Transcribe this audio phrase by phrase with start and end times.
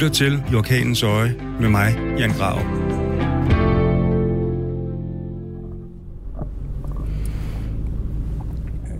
[0.00, 2.58] lytter til I Orkanens Øje med mig, Jan Grav.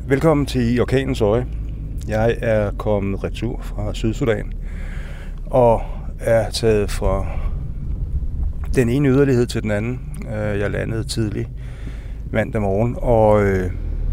[0.08, 1.46] Velkommen til I Orkanens Øje.
[2.08, 4.52] Jeg er kommet retur fra Sydsudan
[5.46, 5.82] og
[6.20, 7.26] er taget fra
[8.74, 10.00] den ene yderlighed til den anden.
[10.26, 11.48] Øh, jeg landede tidligt
[12.32, 13.70] mandag morgen og øh,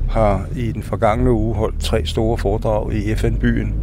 [0.09, 3.76] har i den forgangne uge holdt tre store foredrag i FN-byen.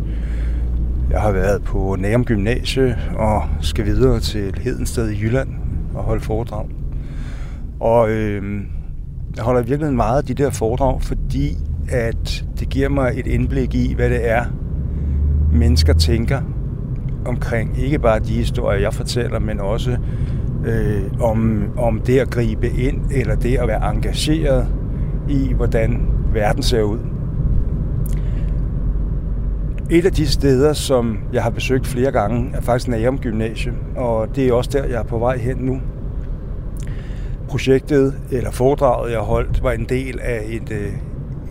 [1.10, 5.48] Jeg har været på Nærum Gymnasie og skal videre til Hedensted i Jylland
[5.94, 6.68] og holde foredrag.
[7.80, 8.60] Og øh,
[9.36, 11.56] jeg holder i virkeligheden meget af de der foredrag, fordi
[11.88, 14.44] at det giver mig et indblik i, hvad det er,
[15.52, 16.40] mennesker tænker
[17.26, 19.96] omkring ikke bare de historier, jeg fortæller, men også
[20.66, 24.66] øh, om, om det at gribe ind, eller det at være engageret
[25.28, 26.98] i, hvordan verden ser ud.
[29.90, 34.36] Et af de steder, som jeg har besøgt flere gange, er faktisk Nærum Gymnasium, og
[34.36, 35.80] det er også der, jeg er på vej hen nu.
[37.48, 40.92] Projektet, eller foredraget, jeg holdt, var en del af et, øh,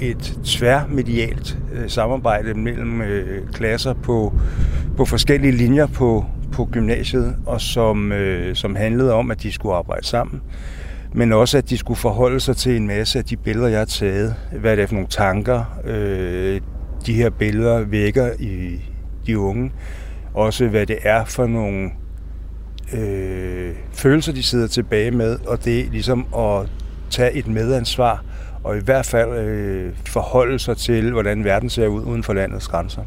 [0.02, 4.34] et tværmedialt øh, samarbejde mellem øh, klasser på,
[4.98, 9.76] på forskellige linjer på, på gymnasiet, og som, øh, som handlede om, at de skulle
[9.76, 10.42] arbejde sammen,
[11.14, 13.86] men også at de skulle forholde sig til en masse af de billeder, jeg har
[13.86, 14.36] taget.
[14.60, 16.62] Hvad det for nogle tanker, øh,
[17.06, 18.82] de her billeder vækker i
[19.26, 19.72] de unge.
[20.34, 21.92] Også hvad det er for nogle
[22.94, 26.70] øh, følelser, de sidder tilbage med, og det er ligesom at
[27.10, 28.24] tage et medansvar
[28.64, 32.68] og i hvert fald øh, forholde sig til, hvordan verden ser ud uden for landets
[32.68, 33.02] grænser.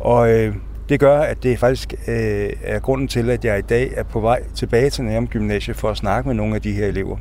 [0.00, 0.54] Og øh,
[0.88, 4.20] det gør, at det faktisk øh, er grunden til, at jeg i dag er på
[4.20, 7.16] vej tilbage til Nærum Gymnasie for at snakke med nogle af de her elever.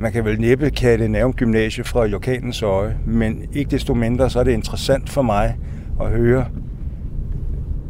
[0.00, 4.40] Man kan vel næppe kalde Nærum Gymnasie fra lokalens øje, men ikke desto mindre, så
[4.40, 5.58] er det interessant for mig
[6.00, 6.46] at høre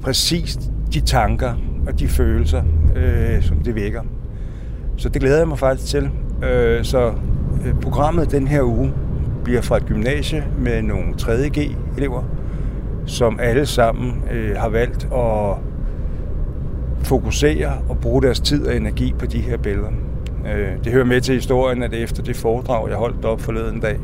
[0.03, 0.58] præcis
[0.94, 1.55] de tanker
[1.86, 2.62] og de følelser,
[2.97, 4.03] øh, som det vækker.
[4.97, 6.10] Så det glæder jeg mig faktisk til.
[6.44, 7.12] Øh, så
[7.66, 8.92] øh, programmet den her uge
[9.44, 12.22] bliver fra et gymnasie med nogle 3.G-elever,
[13.06, 15.56] som alle sammen øh, har valgt at
[17.03, 20.09] fokusere og bruge deres tid og energi på de her billeder.
[20.47, 23.97] Øh, det hører med til historien, at efter det foredrag, jeg holdt op forleden dag,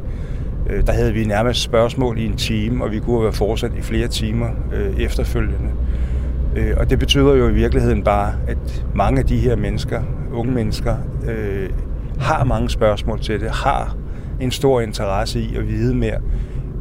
[0.70, 3.82] øh, der havde vi nærmest spørgsmål i en time, og vi kunne være fortsat i
[3.82, 5.70] flere timer øh, efterfølgende.
[6.56, 10.02] Øh, og det betyder jo i virkeligheden bare, at mange af de her mennesker,
[10.32, 10.96] unge mennesker,
[11.28, 11.70] øh,
[12.18, 13.96] har mange spørgsmål til det, har
[14.40, 16.20] en stor interesse i at vide mere,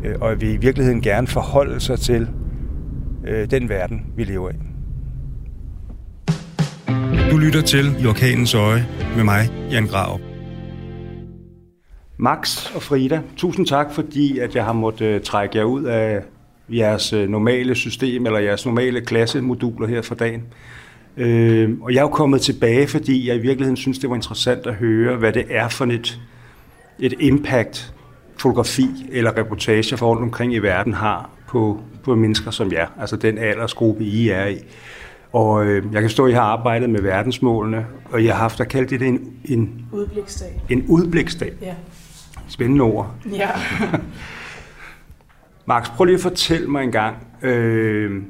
[0.04, 2.28] øh, og vil i virkeligheden gerne forholde sig til
[3.28, 4.75] øh, den verden, vi lever i.
[7.32, 10.20] Du lytter til I Orkanens Øje med mig, Jan Grav.
[12.18, 16.22] Max og Frida, tusind tak, fordi at jeg har måttet øh, trække jer ud af
[16.70, 20.44] jeres øh, normale system, eller jeres normale klassemoduler her for dagen.
[21.18, 24.68] Øh, og jeg er jo kommet tilbage, fordi jeg i virkeligheden synes, det var interessant
[24.68, 26.20] at høre, hvad det er for et,
[27.00, 27.94] et impact
[28.38, 33.16] fotografi eller reportage for rundt omkring i verden har på, på mennesker som jer, altså
[33.16, 34.58] den aldersgruppe, I er i.
[35.36, 38.60] Og øh, jeg kan stå, at I har arbejdet med verdensmålene, og I har haft
[38.60, 40.62] at kalde det en, en udbliksdag.
[40.70, 41.54] En udbliksdag.
[41.62, 41.74] Ja.
[42.48, 43.16] Spændende ord.
[43.32, 43.50] Ja.
[45.66, 48.22] Max, prøv lige at fortælle mig en gang, øh,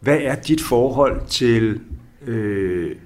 [0.00, 1.80] hvad er dit forhold til
[2.26, 2.96] øh,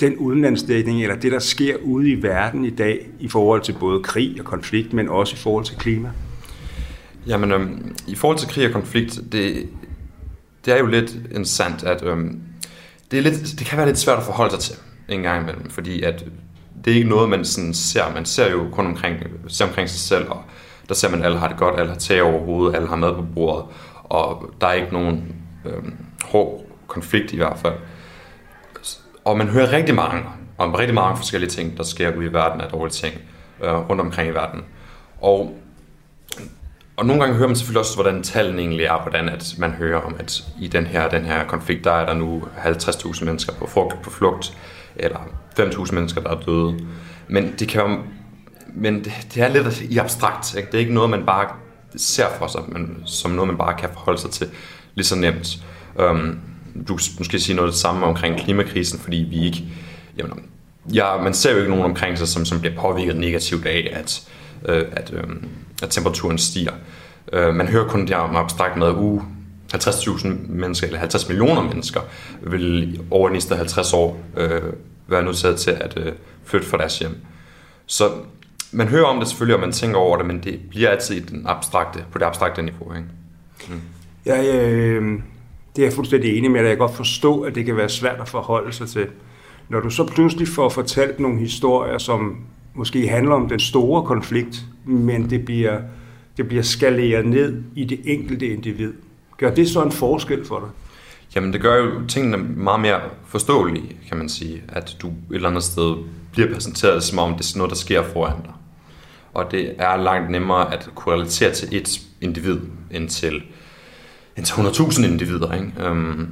[0.00, 4.02] den udenlandsdækning, eller det, der sker ude i verden i dag, i forhold til både
[4.02, 6.10] krig og konflikt, men også i forhold til klima?
[7.26, 9.68] Jamen, øhm, i forhold til krig og konflikt, det,
[10.64, 12.40] det er jo lidt interessant, at øhm,
[13.14, 14.74] det, er lidt, det kan være lidt svært at forholde sig til
[15.08, 16.24] en gang imellem, fordi at
[16.84, 18.14] det er ikke noget, man sådan ser.
[18.14, 19.16] Man ser jo kun omkring,
[19.48, 20.42] ser omkring sig selv, og
[20.88, 22.96] der ser man, at alle har det godt, alle har tag over hovedet, alle har
[22.96, 23.64] mad på bordet,
[24.04, 25.82] og der er ikke nogen øh,
[26.24, 27.74] hård konflikt i hvert fald.
[29.24, 30.22] Og man hører rigtig mange
[30.58, 33.14] om rigtig mange forskellige ting, der sker ude i verden af dårlige ting
[33.62, 34.60] øh, rundt omkring i verden.
[35.20, 35.58] Og,
[36.96, 40.00] og nogle gange hører man selvfølgelig også, hvordan tallene egentlig er, hvordan at man hører
[40.00, 43.66] om, at i den her, den her konflikt, der er der nu 50.000 mennesker på,
[43.66, 44.56] flugt, på flugt,
[44.96, 45.18] eller
[45.58, 46.78] 5.000 mennesker, der er døde.
[47.28, 47.98] Men det kan jo,
[48.74, 50.54] men det, det er lidt i abstrakt.
[50.56, 50.66] Ikke?
[50.66, 51.48] Det er ikke noget, man bare
[51.96, 54.46] ser for sig, men som noget, man bare kan forholde sig til
[54.94, 55.58] lige så nemt.
[56.10, 56.40] Um,
[56.88, 59.64] du måske sige noget det samme omkring klimakrisen, fordi vi ikke,
[60.18, 60.44] jamen,
[60.94, 64.28] ja, man ser jo ikke nogen omkring sig, som, som bliver påvirket negativt af, at,
[64.64, 65.22] øh, at, øh,
[65.82, 66.72] at temperaturen stiger.
[67.32, 69.22] Øh, man hører kun det om abstrakt med, at uh,
[69.74, 72.00] 50.000 mennesker, eller 50 millioner mennesker,
[72.42, 74.62] vil over de næste 50 år øh,
[75.06, 76.12] være nødt til at øh,
[76.44, 77.16] flytte fra deres hjem.
[77.86, 78.10] Så
[78.72, 81.42] man hører om det selvfølgelig, og man tænker over det, men det bliver altid den
[81.46, 82.94] abstrakte, på det abstrakte niveau.
[82.94, 83.08] Ikke?
[83.68, 83.80] Mm.
[84.26, 85.20] Ja, øh,
[85.76, 86.68] Det er jeg fuldstændig enig med dig.
[86.68, 89.06] Jeg kan godt forstå, at det kan være svært at forholde sig til.
[89.68, 92.38] Når du så pludselig får fortalt nogle historier, som
[92.74, 95.80] måske handler om den store konflikt, men det bliver,
[96.36, 98.92] det bliver skaleret ned i det enkelte individ.
[99.36, 100.68] Gør det så en forskel for dig?
[101.36, 104.62] Jamen det gør jo tingene meget mere forståelige, kan man sige.
[104.68, 105.94] At du et eller andet sted
[106.32, 108.52] bliver præsenteret som om det er noget, der sker foran dig.
[109.34, 112.60] Og det er langt nemmere at kunne relatere til et individ,
[112.90, 113.42] end til,
[114.36, 115.52] end til 100.000 individer.
[115.52, 115.72] Ikke?
[115.80, 116.28] Øhm,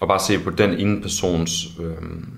[0.00, 2.28] og bare se på den ene persons, Øhm,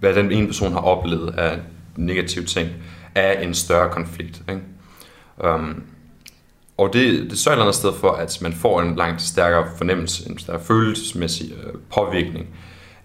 [0.00, 1.58] hvad den ene person har oplevet af
[1.96, 2.70] negativ ting,
[3.14, 4.42] af en større konflikt.
[4.48, 4.62] Ikke?
[5.54, 5.82] Um,
[6.76, 9.66] og det, det sørger et eller andet sted for, at man får en langt stærkere
[9.76, 12.46] fornemmelse, en stærkere følelsesmæssig øh, påvirkning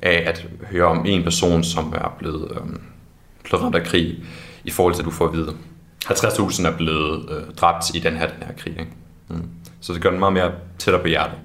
[0.02, 2.80] af at høre om en person, som er blevet, øh,
[3.44, 4.24] blevet ramt af krig,
[4.64, 5.56] i forhold til at du får at vide,
[6.06, 8.80] 50.000 er blevet øh, dræbt i den her, den her krig.
[8.80, 8.92] Ikke?
[9.28, 9.50] Mm.
[9.82, 11.38] Så det gør den meget mere tættere på hjertet.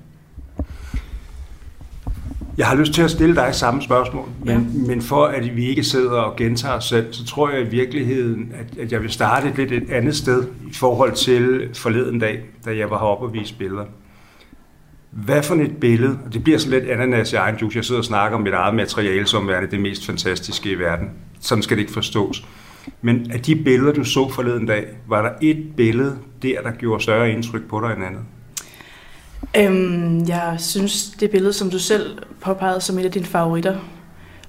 [2.59, 4.87] Jeg har lyst til at stille dig samme spørgsmål, men, ja.
[4.87, 8.53] men for at vi ikke sidder og gentager os selv, så tror jeg i virkeligheden,
[8.55, 12.77] at, at jeg vil starte lidt et andet sted i forhold til forleden dag, da
[12.77, 13.85] jeg var heroppe og vise billeder.
[15.11, 18.01] Hvad for et billede, og det bliver sådan lidt ananas i egen juice, jeg sidder
[18.01, 21.11] og snakker om mit eget materiale, som er det mest fantastiske i verden.
[21.41, 22.47] Sådan skal det ikke forstås.
[23.03, 27.03] Men af de billeder, du så forleden dag, var der et billede der, der gjorde
[27.03, 28.23] større indtryk på dig end andet?
[29.57, 33.77] Øhm, jeg synes, det billede, som du selv påpegede som et af dine favoritter,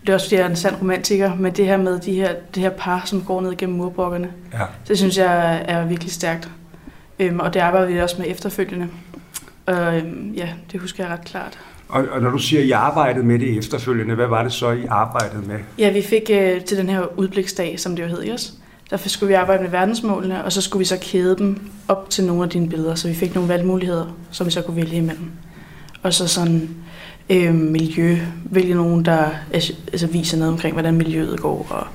[0.02, 2.34] det er også fordi, jeg er en sand romantiker, men det her med de her,
[2.56, 4.64] det her par, som går ned gennem murbrokkerne, ja.
[4.88, 6.50] det synes jeg er virkelig stærkt.
[7.20, 8.88] Øhm, og det arbejder vi også med efterfølgende.
[9.66, 11.60] Og øhm, ja, det husker jeg ret klart.
[11.90, 14.72] Og, og når du siger, at I arbejdede med det efterfølgende, hvad var det så,
[14.72, 15.60] I arbejdede med?
[15.78, 18.54] Ja, vi fik øh, til den her udbliksdag, som det jo hed i os,
[18.90, 22.24] der skulle vi arbejde med verdensmålene, og så skulle vi så kæde dem op til
[22.24, 25.32] nogle af dine billeder, så vi fik nogle valgmuligheder, som vi så kunne vælge imellem.
[26.04, 26.70] Og så sådan
[27.30, 31.88] øh, miljø, vælge nogen, der altså, viser noget omkring, hvordan miljøet går, og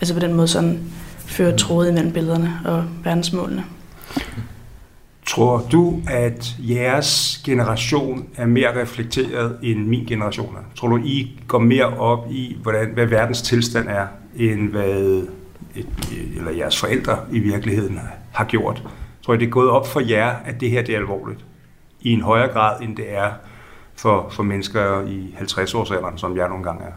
[0.00, 0.80] altså på den måde sådan
[1.18, 3.64] føre tråd imellem billederne og verdensmålene.
[5.26, 10.76] Tror du, at jeres generation er mere reflekteret end min generation er?
[10.76, 14.06] Tror du, I går mere op i, hvordan, hvad verdens tilstand er,
[14.36, 15.22] end hvad
[15.74, 15.86] et,
[16.36, 18.00] eller jeres forældre i virkeligheden
[18.32, 18.82] har gjort?
[19.22, 21.44] Tror jeg, det er gået op for jer, at det her det er alvorligt?
[22.00, 23.30] I en højere grad, end det er
[23.94, 26.92] for, for mennesker i 50-årsalderen, som jeg nogle gange er?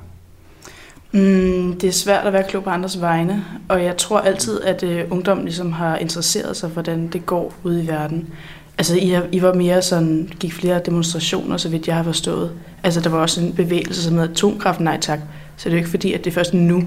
[1.12, 4.84] Mm, det er svært at være klog på andres vegne, og jeg tror altid, at
[4.84, 8.30] uh, ungdommen ligesom har interesseret sig for, hvordan det går ude i verden.
[8.78, 12.52] Altså, I, I var mere sådan, gik flere demonstrationer, så vidt jeg har forstået.
[12.84, 15.20] Altså, der var også en bevægelse, som hedder atomkraft, nej tak.
[15.58, 16.84] Så det er jo ikke fordi, at det er først nu,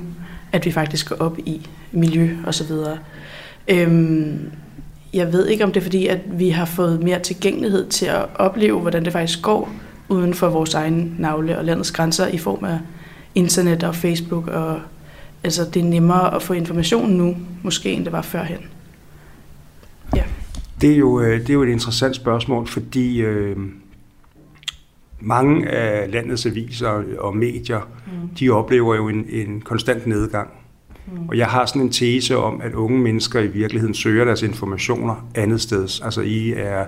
[0.56, 2.98] at vi faktisk går op i miljø og så videre.
[3.68, 4.50] Øhm,
[5.14, 8.26] jeg ved ikke, om det er fordi, at vi har fået mere tilgængelighed til at
[8.34, 9.72] opleve, hvordan det faktisk går
[10.08, 12.78] uden for vores egen navle og landets grænser i form af
[13.34, 14.46] internet og Facebook.
[14.46, 14.80] Og,
[15.44, 18.60] altså, det er nemmere at få information nu, måske end det var førhen.
[20.16, 20.22] Ja.
[20.80, 23.56] Det er jo, øh, det er jo et interessant spørgsmål, fordi øh,
[25.20, 28.28] mange af landets aviser og medier, mm.
[28.28, 30.48] de oplever jo en, en konstant nedgang.
[31.06, 31.28] Mm.
[31.28, 35.28] Og jeg har sådan en tese om, at unge mennesker i virkeligheden søger deres informationer
[35.34, 36.00] andet sted.
[36.04, 36.86] Altså I, er,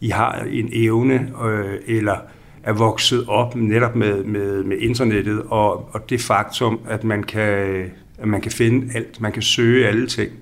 [0.00, 2.16] I har en evne, øh, eller
[2.62, 7.84] er vokset op netop med, med, med internettet, og, og det faktum, at man, kan,
[8.18, 10.32] at man kan finde alt, man kan søge alle ting.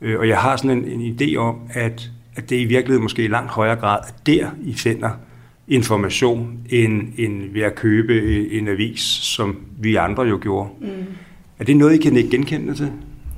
[0.00, 3.24] Øh, og jeg har sådan en, en idé om, at, at det i virkeligheden måske
[3.24, 5.10] i langt højere grad er der, I finder
[5.68, 10.70] information, end, end ved at købe en avis, som vi andre jo gjorde.
[10.80, 11.06] Mm.
[11.58, 12.92] Er det noget, I kan ikke genkende til?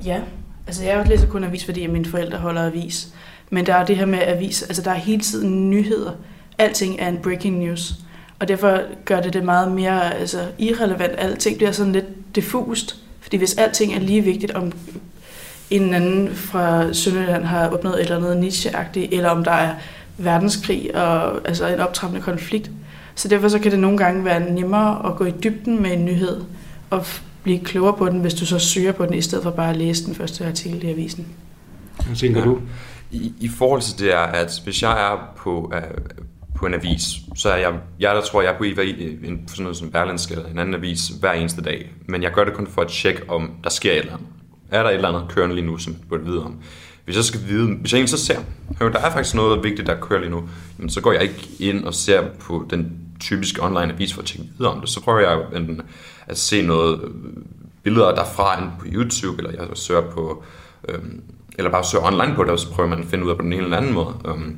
[0.05, 0.21] Ja,
[0.67, 3.15] altså jeg læser kun avis, fordi mine forældre holder avis.
[3.51, 6.13] Men der er det her med avis, altså der er hele tiden nyheder.
[6.59, 7.95] Alting er en breaking news.
[8.39, 11.13] Og derfor gør det det meget mere altså, irrelevant.
[11.19, 12.97] Alting bliver sådan lidt diffust.
[13.21, 14.73] Fordi hvis alting er lige vigtigt, om
[15.71, 19.75] en anden fra Sønderjylland har opnået et eller andet niche eller om der er
[20.19, 22.71] verdenskrig og altså en optrappende konflikt.
[23.15, 26.05] Så derfor så kan det nogle gange være nemmere at gå i dybden med en
[26.05, 26.45] nyhed
[26.91, 27.05] og
[27.43, 29.77] blive klogere på den, hvis du så søger på den, i stedet for bare at
[29.77, 31.27] læse den første artikel i avisen.
[32.07, 32.47] Hvad tænker ja.
[32.47, 32.59] du?
[33.11, 36.05] I, I forhold til det er, at hvis jeg er på, uh,
[36.55, 39.77] på en avis, så er jeg, jeg der tror, jeg er på en, sådan noget
[39.77, 41.93] som Berlinske eller en anden avis hver eneste dag.
[42.07, 44.27] Men jeg gør det kun for at tjekke, om der sker et eller andet.
[44.71, 46.61] Er der et eller andet kørende lige nu, som jeg burde vide om?
[47.09, 48.39] Hvis jeg skal vide, hvis jeg egentlig så ser,
[48.79, 50.49] hør, der er faktisk noget vigtigt, der kører lige nu,
[50.79, 54.27] jamen, så går jeg ikke ind og ser på den typiske online avis for at
[54.27, 54.89] tjekke videre om det.
[54.89, 55.81] Så prøver jeg enten
[56.27, 57.11] at se noget øh,
[57.83, 60.43] billeder derfra enten på YouTube, eller jeg søger på,
[60.89, 61.23] øhm,
[61.59, 63.43] eller bare søger online på det, og så prøver man at finde ud af på
[63.43, 64.15] den ene eller anden måde.
[64.29, 64.57] Øhm,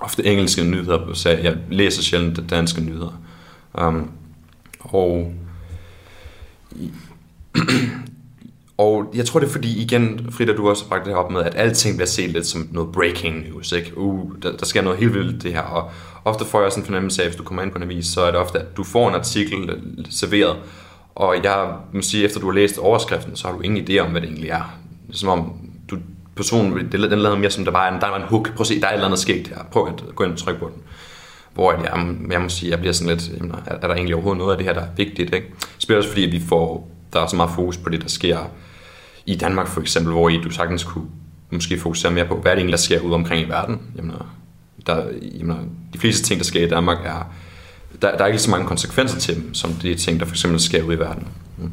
[0.00, 3.20] ofte engelske nyheder, så jeg læser sjældent danske nyheder.
[3.74, 4.10] Um,
[4.80, 5.34] og
[8.78, 11.30] og jeg tror det er fordi, igen, Frida, du også har bragt det her op
[11.30, 13.98] med, at alting bliver set lidt som noget breaking news, ikke?
[13.98, 15.90] Uh, der, der sker noget helt vildt det her, og
[16.24, 18.06] ofte får jeg også en fornemmelse af, at hvis du kommer ind på en avis,
[18.06, 20.56] så er det ofte, at du får en artikel øh, serveret,
[21.14, 24.10] og jeg må sige, efter du har læst overskriften, så har du ingen idé om,
[24.10, 24.78] hvad det egentlig er.
[25.06, 25.52] Det er som om,
[25.90, 25.98] du,
[26.36, 28.54] personen, den lavede mere som, der var en, der var en hook.
[28.54, 29.58] Prøv at se, der er et eller andet sket her.
[29.70, 30.82] Prøv at gå ind og trykke på den.
[31.54, 34.38] Hvor jeg, jeg må sige, jeg bliver sådan lidt, jamen, er, er der egentlig overhovedet
[34.38, 35.34] noget af det her, der er vigtigt?
[35.34, 35.46] Ikke?
[35.78, 38.38] Spiller også fordi, vi får, der er så meget fokus på det, der sker
[39.26, 41.04] i Danmark for eksempel, hvor I du sagtens kunne
[41.50, 43.80] måske fokusere mere på, hvad er det egentlig, der sker ude omkring i verden.
[43.96, 44.12] Jamen,
[44.86, 45.02] der,
[45.38, 45.56] jamen,
[45.92, 47.32] de fleste ting, der sker i Danmark, er,
[48.02, 50.60] der, der er ikke så mange konsekvenser til dem, som de ting, der for eksempel
[50.60, 51.26] sker ude i verden.
[51.58, 51.70] Mm.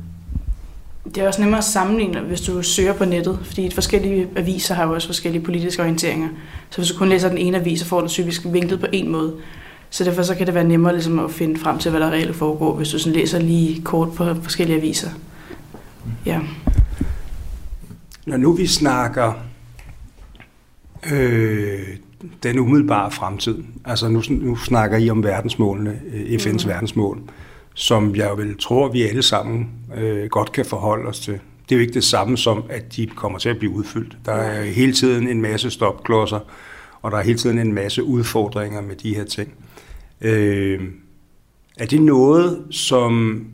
[1.15, 4.87] Det er også nemmere at sammenligne, hvis du søger på nettet, fordi forskellige aviser har
[4.87, 6.29] jo også forskellige politiske orienteringer.
[6.69, 9.11] Så hvis du kun læser den ene avis, så får du typisk vinklet på en
[9.11, 9.33] måde.
[9.89, 12.35] Så derfor så kan det være nemmere ligesom at finde frem til, hvad der reelt
[12.35, 15.09] foregår, hvis du sådan læser lige kort på forskellige aviser.
[16.25, 16.39] Ja.
[18.25, 19.33] Når nu vi snakker
[21.13, 21.87] øh,
[22.43, 26.69] den umiddelbare fremtid, altså nu, nu snakker I om verdensmålene, øh, FN's mm.
[26.69, 27.21] verdensmål,
[27.73, 31.33] som jeg vil tror, vi alle sammen øh, godt kan forholde os til.
[31.69, 34.17] Det er jo ikke det samme som, at de kommer til at blive udfyldt.
[34.25, 36.39] Der er hele tiden en masse stopklodser,
[37.01, 39.53] og der er hele tiden en masse udfordringer med de her ting.
[40.21, 40.81] Øh,
[41.77, 43.45] er det noget, som,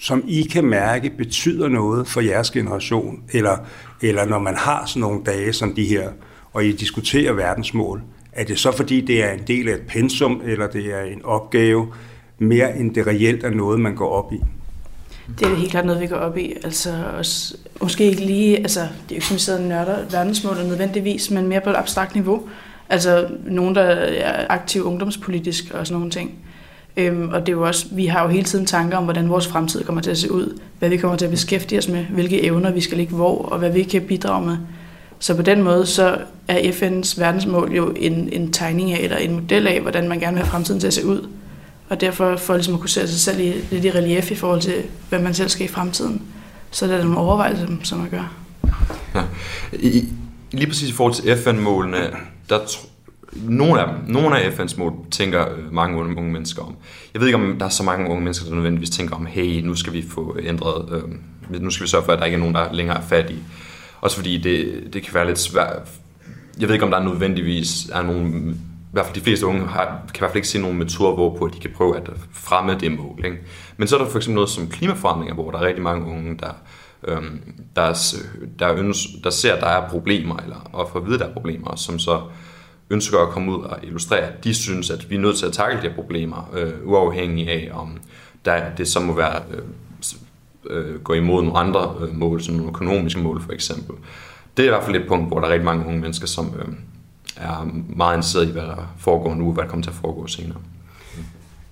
[0.00, 3.56] som I kan mærke betyder noget for jeres generation, eller,
[4.02, 6.10] eller når man har sådan nogle dage som de her,
[6.52, 8.02] og I diskuterer verdensmål,
[8.32, 11.24] er det så fordi, det er en del af et pensum, eller det er en
[11.24, 11.92] opgave,
[12.38, 14.40] mere end det reelt er noget, man går op i?
[15.38, 16.54] Det er helt klart noget, vi går op i.
[16.64, 19.98] Altså, også, måske ikke lige, altså, det er jo ikke sådan, vi sidder og nørder
[20.10, 22.48] verdensmålet nødvendigvis, men mere på et abstrakt niveau.
[22.88, 26.38] Altså nogen, der er aktiv ungdomspolitisk og sådan nogle ting.
[26.98, 29.46] Øhm, og det er jo også, vi har jo hele tiden tanker om, hvordan vores
[29.46, 32.44] fremtid kommer til at se ud, hvad vi kommer til at beskæftige os med, hvilke
[32.44, 34.56] evner vi skal ligge hvor, og hvad vi kan bidrage med.
[35.18, 39.32] Så på den måde, så er FN's verdensmål jo en, en tegning af, eller en
[39.32, 41.28] model af, hvordan man gerne vil have fremtiden til at se ud.
[41.88, 44.60] Og derfor for ligesom at kunne se sig selv i, lidt i relief i forhold
[44.60, 44.74] til,
[45.08, 46.22] hvad man selv skal i fremtiden.
[46.70, 48.34] Så det er nogle overvejelser, som man gør.
[49.14, 49.22] Ja.
[49.72, 50.04] I,
[50.52, 51.98] lige præcis i forhold til FN-målene,
[52.48, 52.58] der
[53.32, 56.76] nogle af, dem, nogle af FN's mål tænker øh, mange unge, unge mennesker om.
[57.14, 59.60] Jeg ved ikke, om der er så mange unge mennesker, der nødvendigvis tænker om, hey,
[59.60, 61.02] nu skal vi få ændret,
[61.50, 63.42] øh, nu skal vi sørge for, at der ikke er nogen, der længere er fattige.
[64.00, 65.88] Også fordi det, det kan være lidt svært.
[66.60, 69.84] Jeg ved ikke, om der nødvendigvis er nogen, i hvert fald de fleste unge har,
[69.84, 72.76] kan i hvert fald ikke se nogen metoder, hvorpå de kan prøve at øh, fremme
[72.80, 73.20] det mål.
[73.24, 73.38] Ikke?
[73.76, 76.38] Men så er der for eksempel noget som klimaforandringer, hvor der er rigtig mange unge,
[76.38, 76.52] der,
[77.08, 77.40] øhm,
[77.76, 77.94] der,
[78.58, 81.26] der, ønsker, der ser, at der er problemer, eller og får at vide, at der
[81.26, 82.20] er problemer, som så
[82.90, 85.52] ønsker at komme ud og illustrere, at de synes, at vi er nødt til at
[85.52, 87.98] takle de her problemer, øh, uafhængig af, om
[88.44, 89.62] der, det så må være øh,
[90.70, 93.96] øh, gå imod nogle andre øh, mål, som nogle økonomiske mål for eksempel.
[94.56, 96.52] Det er i hvert fald et punkt, hvor der er rigtig mange unge mennesker, som
[96.58, 96.74] øh,
[97.36, 100.26] er meget interesseret i, hvad der foregår nu, og hvad der kommer til at foregå
[100.26, 100.58] senere.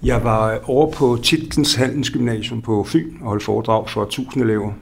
[0.02, 4.72] Jeg var over på Titkens Handelsgymnasium på Fyn og holdt foredrag for 1000 elever.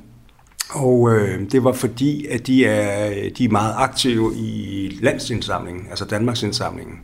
[0.70, 6.04] Og øh, det var fordi, at de er, de er meget aktive i landsindsamlingen, altså
[6.04, 6.94] Danmarks indsamlingen,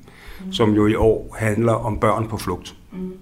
[0.46, 0.52] mm.
[0.52, 2.74] som jo i år handler om børn på flugt.
[2.92, 3.12] Mm.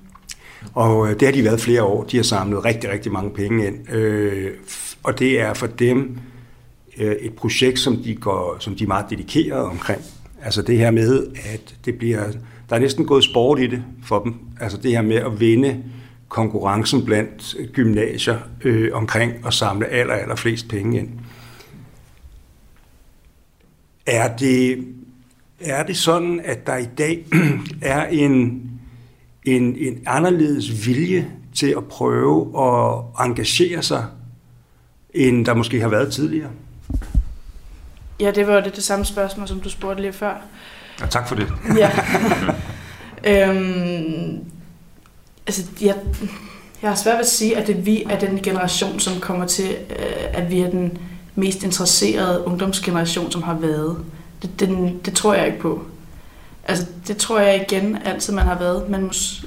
[0.75, 2.05] Og øh, det har de været flere år.
[2.05, 3.93] De har samlet rigtig, rigtig mange penge ind.
[3.93, 4.51] Øh,
[5.03, 6.19] og det er for dem
[6.99, 10.01] øh, et projekt, som de, går, som de er meget dedikerede omkring.
[10.43, 12.23] Altså det her med, at det bliver,
[12.71, 14.35] der er næsten gået sport i det for dem.
[14.61, 15.83] Altså det her med at vinde
[16.29, 21.09] konkurrencen blandt gymnasier øh, omkring at samle aller, aller flest penge ind.
[24.07, 24.85] Er det,
[25.61, 27.27] er det sådan, at der i dag
[27.83, 28.63] er en,
[29.45, 34.07] en, en anderledes vilje til at prøve at engagere sig,
[35.15, 36.51] end der måske har været tidligere?
[38.21, 40.35] Ja, det var jo det, det samme spørgsmål, som du spurgte lige før.
[41.01, 41.53] Ja, tak for det.
[41.77, 41.91] ja.
[43.51, 44.45] øhm,
[45.49, 45.95] altså, jeg,
[46.83, 49.77] jeg har svært ved at sige, at det, vi er den generation, som kommer til,
[49.91, 50.99] øh, at vi er den
[51.35, 53.97] mest interesserede ungdomsgeneration, som har været.
[54.43, 55.83] Det, det, det tror jeg ikke på.
[56.65, 58.89] Altså, det tror jeg igen altid, man har været.
[58.89, 59.47] Men mås-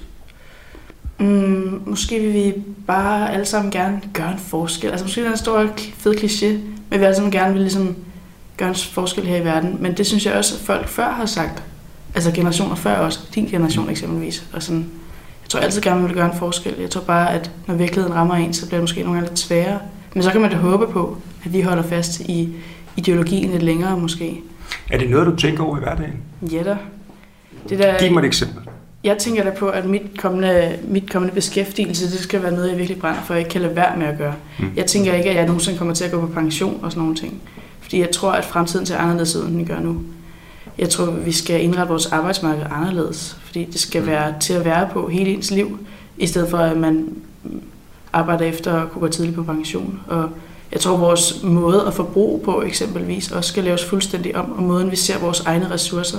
[1.19, 2.53] mm, måske vil vi
[2.87, 4.89] bare alle sammen gerne gøre en forskel.
[4.89, 6.45] Altså, måske er det en stor, fed kliché,
[6.89, 7.95] men vi alle sammen gerne vil ligesom
[8.57, 9.77] gøre en forskel her i verden.
[9.79, 11.63] Men det synes jeg også, at folk før har sagt.
[12.15, 13.19] Altså generationer før også.
[13.35, 14.43] Din generation eksempelvis.
[14.53, 14.89] Og sådan,
[15.57, 16.75] jeg tror altid gerne, man vil gøre en forskel.
[16.79, 19.39] Jeg tror bare, at når virkeligheden rammer en, så bliver det måske nogle gange lidt
[19.39, 19.79] sværere.
[20.13, 22.49] Men så kan man da håbe på, at vi holder fast i
[22.97, 24.41] ideologien lidt længere måske.
[24.91, 26.13] Er det noget, du tænker over i hverdagen?
[26.51, 26.77] Ja da.
[27.69, 28.63] Det der, Giv mig et eksempel.
[29.03, 32.77] Jeg tænker da på, at mit kommende, mit kommende beskæftigelse, det skal være noget, jeg
[32.77, 34.33] virkelig brænder for, jeg ikke kan lade være med at gøre.
[34.59, 34.71] Mm.
[34.75, 37.15] Jeg tænker ikke, at jeg nogensinde kommer til at gå på pension og sådan nogle
[37.15, 37.41] ting.
[37.81, 40.01] Fordi jeg tror, at fremtiden ser anderledes ud, end den gør nu.
[40.81, 44.89] Jeg tror, vi skal indrette vores arbejdsmarked anderledes, fordi det skal være til at være
[44.93, 45.79] på hele ens liv,
[46.17, 47.15] i stedet for at man
[48.13, 49.99] arbejder efter at kunne gå tidligt på pension.
[50.07, 50.29] Og
[50.71, 54.91] jeg tror, vores måde at forbruge på eksempelvis også skal laves fuldstændig om, og måden
[54.91, 56.17] vi ser vores egne ressourcer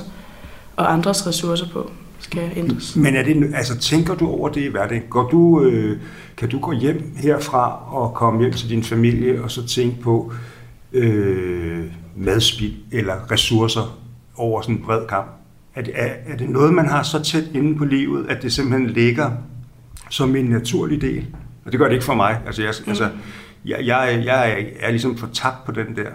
[0.77, 2.97] og andres ressourcer på skal ændres.
[2.97, 5.03] Men er det, altså, tænker du over det i hverdagen?
[5.11, 5.99] Går du, øh,
[6.37, 10.33] kan du gå hjem herfra og komme hjem til din familie og så tænke på
[10.93, 11.85] øh,
[12.17, 14.02] madspild eller ressourcer
[14.37, 15.27] over sådan en bred kamp?
[15.75, 18.53] Er det, er, er det noget, man har så tæt inde på livet, at det
[18.53, 19.31] simpelthen ligger
[20.11, 21.27] som en naturlig del?
[21.65, 22.41] Og det gør det ikke for mig.
[22.47, 22.91] Altså, jeg, mm.
[22.91, 23.09] altså,
[23.65, 26.11] jeg, jeg, jeg er, er ligesom for tabt på den der.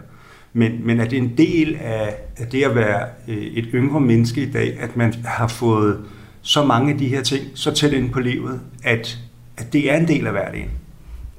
[0.54, 4.42] Men, men er det en del af, af det at være øh, et yngre menneske
[4.42, 6.00] i dag, at man har fået
[6.42, 9.18] så mange af de her ting så tæt ind på livet, at,
[9.58, 10.70] at det er en del af hverdagen?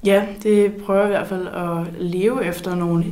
[0.04, 3.04] Ja, det prøver jeg i hvert fald at leve efter nogle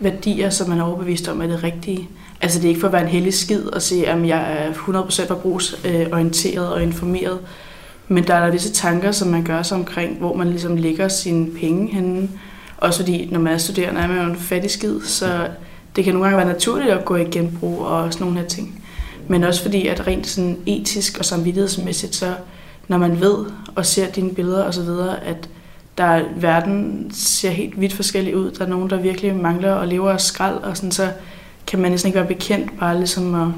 [0.00, 2.08] værdier, som man er overbevist om er det rigtige.
[2.42, 4.72] Altså det er ikke for at være en heldig skid og se, at jeg er
[4.72, 7.38] 100% forbrugsorienteret øh, og informeret,
[8.08, 11.08] men der er der visse tanker, som man gør sig omkring, hvor man ligesom lægger
[11.08, 12.28] sine penge henne,
[12.76, 15.48] også fordi, når man er studerende, er man jo en fattig skid, så
[15.96, 18.84] det kan nogle gange være naturligt at gå i genbrug og sådan nogle her ting.
[19.28, 22.34] Men også fordi, at rent sådan etisk og samvittighedsmæssigt, så
[22.88, 23.36] når man ved
[23.74, 24.88] og ser dine billeder osv.,
[25.22, 25.48] at
[25.98, 28.50] der verden ser helt vidt forskellig ud.
[28.50, 31.08] Der er nogen, der virkelig mangler og lever af skrald, og sådan, så
[31.66, 33.48] kan man næsten ikke være bekendt bare ligesom at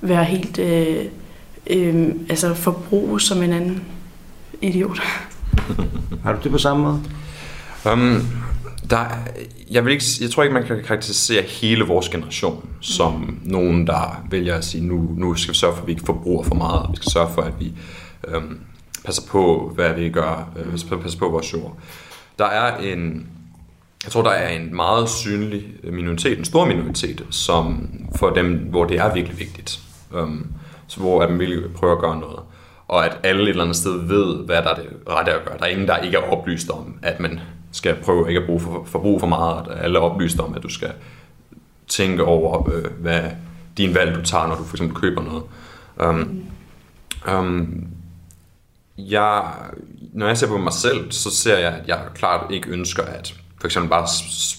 [0.00, 1.04] være helt øh,
[1.66, 3.84] øh, altså forbrug som en anden
[4.62, 4.98] idiot.
[6.24, 7.02] Har du det på samme måde?
[7.92, 8.26] Um,
[8.90, 9.04] der,
[9.70, 13.40] jeg, vil ikke, jeg tror ikke, man kan karakterisere hele vores generation som mm.
[13.42, 16.44] nogen, der vælger at sige, nu, nu skal vi sørge for, at vi ikke forbruger
[16.44, 16.86] for meget.
[16.90, 17.72] Vi skal sørge for, at vi
[18.28, 18.58] øhm,
[19.04, 20.50] passer på, hvad vi gør.
[20.56, 21.78] Øh, vi skal passe på vores jord.
[22.38, 23.26] Der er en,
[24.06, 28.54] jeg tror, der er en meget synlig øh, minoritet, en stor minoritet, som for dem,
[28.54, 29.80] hvor det er virkelig vigtigt.
[30.14, 30.46] Øhm,
[30.86, 32.38] så hvor at man virkelig prøver at gøre noget.
[32.88, 35.58] Og at alle et eller andet sted ved, hvad der er det rette at gøre.
[35.58, 37.40] Der er ingen, der ikke er oplyst om, at man
[37.72, 40.62] skal prøve ikke at bruge for, forbruge for meget, at alle er oplyst om, at
[40.62, 40.92] du skal
[41.88, 43.22] tænke over, øh, hvad
[43.76, 45.42] din valg du tager, når du for eksempel køber noget.
[46.10, 46.44] Um,
[47.38, 47.86] um,
[48.98, 49.42] jeg,
[50.12, 53.34] når jeg ser på mig selv, så ser jeg, at jeg klart ikke ønsker at
[53.66, 54.06] for eksempel bare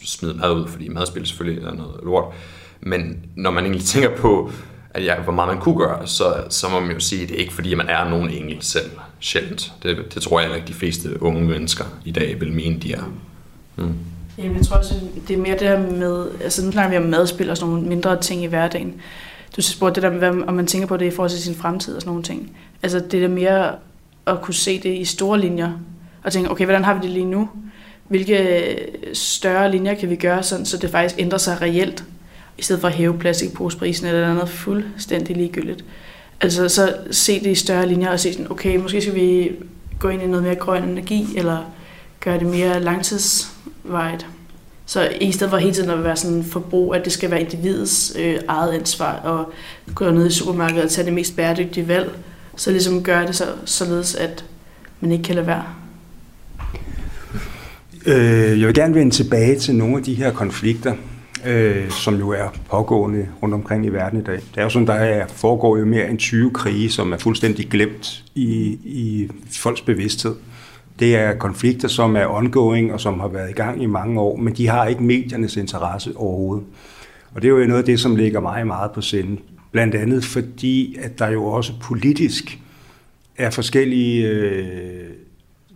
[0.05, 2.33] smide mad ud, fordi madspil selvfølgelig er noget lort.
[2.81, 4.51] Men når man egentlig tænker på,
[4.89, 7.35] at jeg, hvor meget man kunne gøre, så, så må man jo sige, at det
[7.35, 8.91] er ikke fordi, man er nogen engel selv.
[9.19, 9.73] Sjældent.
[9.83, 13.03] Det, det tror jeg ikke, de fleste unge mennesker i dag vil mene, de er.
[13.75, 13.93] Mm.
[14.37, 14.93] Jamen, jeg tror også,
[15.27, 17.89] det er mere det der med, altså nu snakker vi om madspil og sådan nogle
[17.89, 19.01] mindre ting i hverdagen.
[19.55, 21.95] Du spurgte det der med, om man tænker på det i forhold til sin fremtid
[21.95, 22.57] og sådan nogle ting.
[22.83, 23.75] Altså det er mere
[24.27, 25.71] at kunne se det i store linjer,
[26.23, 27.49] og tænke, okay, hvordan har vi det lige nu?
[28.07, 28.75] Hvilke
[29.13, 32.03] større linjer kan vi gøre sådan, så det faktisk ændrer sig reelt,
[32.57, 35.85] i stedet for at hæve plastikposeprisen eller noget fuldstændig ligegyldigt.
[36.41, 39.51] Altså så se det i større linjer og se sådan, okay, måske skal vi
[39.99, 41.71] gå ind i noget mere grøn energi, eller
[42.19, 44.25] gøre det mere langtidsvejet.
[44.85, 48.13] Så i stedet for hele tiden at være sådan forbrug, at det skal være individets
[48.19, 49.51] øh, eget ansvar, og
[49.95, 52.11] gå ned i supermarkedet og tage det mest bæredygtige valg,
[52.55, 54.45] så ligesom gøre det så, således, at
[54.99, 55.65] man ikke kan lade være.
[58.07, 60.95] Øh, jeg vil gerne vende tilbage til nogle af de her konflikter,
[61.45, 64.35] øh, som jo er pågående rundt omkring i verden i dag.
[64.35, 67.69] Det er jo sådan, der er, foregår jo mere end 20 krige, som er fuldstændig
[67.69, 70.35] glemt i, i folks bevidsthed.
[70.99, 74.37] Det er konflikter, som er ongoing og som har været i gang i mange år,
[74.37, 76.65] men de har ikke mediernes interesse overhovedet.
[77.35, 79.41] Og det er jo noget af det, som ligger mig meget på sinde.
[79.71, 82.59] Blandt andet fordi, at der jo også politisk
[83.37, 85.09] er forskellige, øh,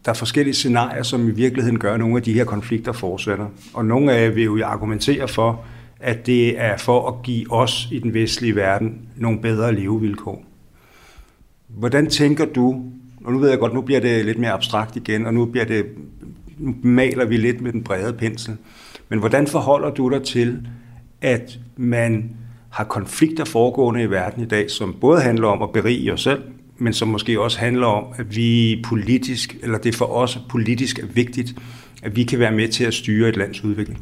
[0.06, 3.48] der er forskellige scenarier, som i virkeligheden gør, at nogle af de her konflikter fortsætter.
[3.74, 5.66] Og nogle af jer vil jo argumentere for,
[6.00, 10.46] at det er for at give os i den vestlige verden nogle bedre levevilkår.
[11.68, 12.84] Hvordan tænker du,
[13.24, 15.66] og nu ved jeg godt, nu bliver det lidt mere abstrakt igen, og nu, bliver
[15.66, 15.86] det,
[16.58, 18.58] nu maler vi lidt med den brede pensel,
[19.10, 20.68] men hvordan forholder du dig til,
[21.22, 22.30] at man
[22.70, 26.42] har konflikter foregående i verden i dag, som både handler om at berige os selv,
[26.82, 31.06] men som måske også handler om, at vi politisk, eller det for os politisk er
[31.06, 31.56] vigtigt,
[32.04, 34.02] at vi kan være med til at styre et lands udvikling?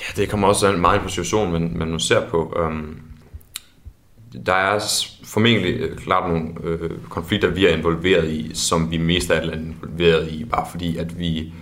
[0.00, 2.56] Ja, det kommer også meget på situationen, men man nu ser på.
[2.60, 3.00] Øhm,
[4.46, 4.80] der er
[5.24, 9.50] formentlig øh, klart nogle øh, konflikter, vi er involveret i, som vi mest af alt
[9.50, 11.52] er involveret i, bare fordi at vi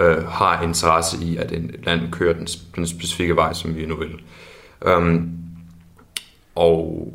[0.00, 3.96] øh, har interesse i, at en land kører den, den specifikke vej, som vi nu
[3.96, 4.20] vil.
[4.86, 5.30] Øhm,
[6.54, 7.12] og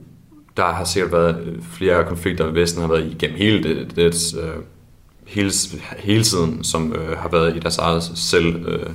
[0.57, 4.63] der har sikkert været øh, flere konflikter, Vesten har været igennem hele det, det øh,
[5.27, 5.51] hele,
[5.97, 8.89] hele tiden, som øh, har været i deres eget selv, øh,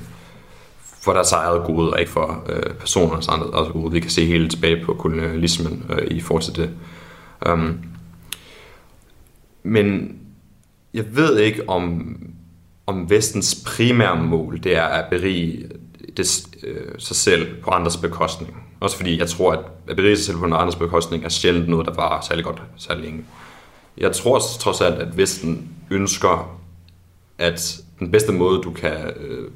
[1.03, 3.93] for deres eget gode, og ikke for øh, personernes altså gode.
[3.93, 6.71] Vi kan se helt tilbage på kolonialismen øh, i forhold til det.
[7.51, 7.81] Um,
[9.63, 10.17] men
[10.95, 12.17] jeg ved ikke, om,
[12.87, 15.69] om vestens primære mål, det er at berige
[16.17, 18.68] det, øh, sig selv på andres bekostning.
[18.81, 21.87] Også fordi jeg tror, at at berige sig selv på andres bekostning er sjældent noget,
[21.87, 23.25] der var særlig godt særlig længe.
[23.99, 26.59] Jeg tror trods alt, at Vesten ønsker,
[27.39, 29.51] at den bedste måde, du kan øh,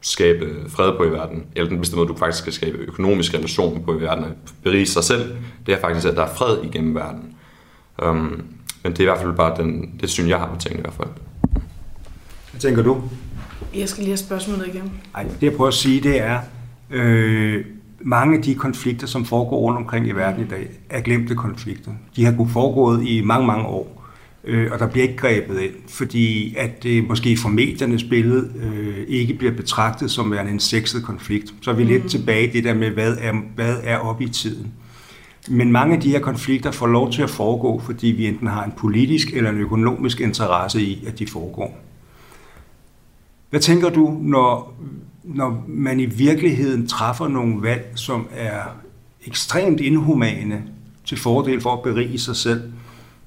[0.00, 3.84] skabe fred på i verden, eller den bedste måde, du faktisk kan skabe økonomisk relation
[3.84, 4.30] på i verden, at
[4.62, 5.36] berige sig selv,
[5.66, 7.34] det er faktisk, at der er fred igennem verden.
[8.02, 8.44] Um,
[8.82, 10.82] men det er i hvert fald bare den, det syn, jeg har på tingene i
[10.82, 11.08] hvert fald.
[12.50, 13.02] Hvad tænker du?
[13.74, 14.92] Jeg skal lige have spørgsmålet igen.
[15.14, 16.40] Ej, det jeg prøver at sige, det er,
[16.90, 17.64] øh,
[18.00, 21.90] mange af de konflikter, som foregår rundt omkring i verden i dag, er glemte konflikter.
[22.16, 24.04] De har kunnet foregået i mange, mange år,
[24.44, 29.04] øh, og der bliver ikke grebet ind, fordi at det måske fra mediernes billede øh,
[29.08, 31.54] ikke bliver betragtet som en sexet konflikt.
[31.60, 32.08] Så er vi lidt mm.
[32.08, 34.72] tilbage i det der med, hvad er, hvad er oppe i tiden.
[35.48, 38.64] Men mange af de her konflikter får lov til at foregå, fordi vi enten har
[38.64, 41.78] en politisk eller en økonomisk interesse i, at de foregår.
[43.50, 44.74] Hvad tænker du, når,
[45.26, 48.60] når man i virkeligheden træffer nogle valg, som er
[49.26, 50.62] ekstremt inhumane
[51.04, 52.72] til fordel for at berige sig selv,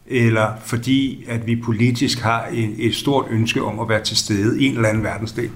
[0.08, 4.62] eller fordi at vi politisk har et, et stort ønske om at være til stede
[4.62, 5.50] i en eller anden verdensdel?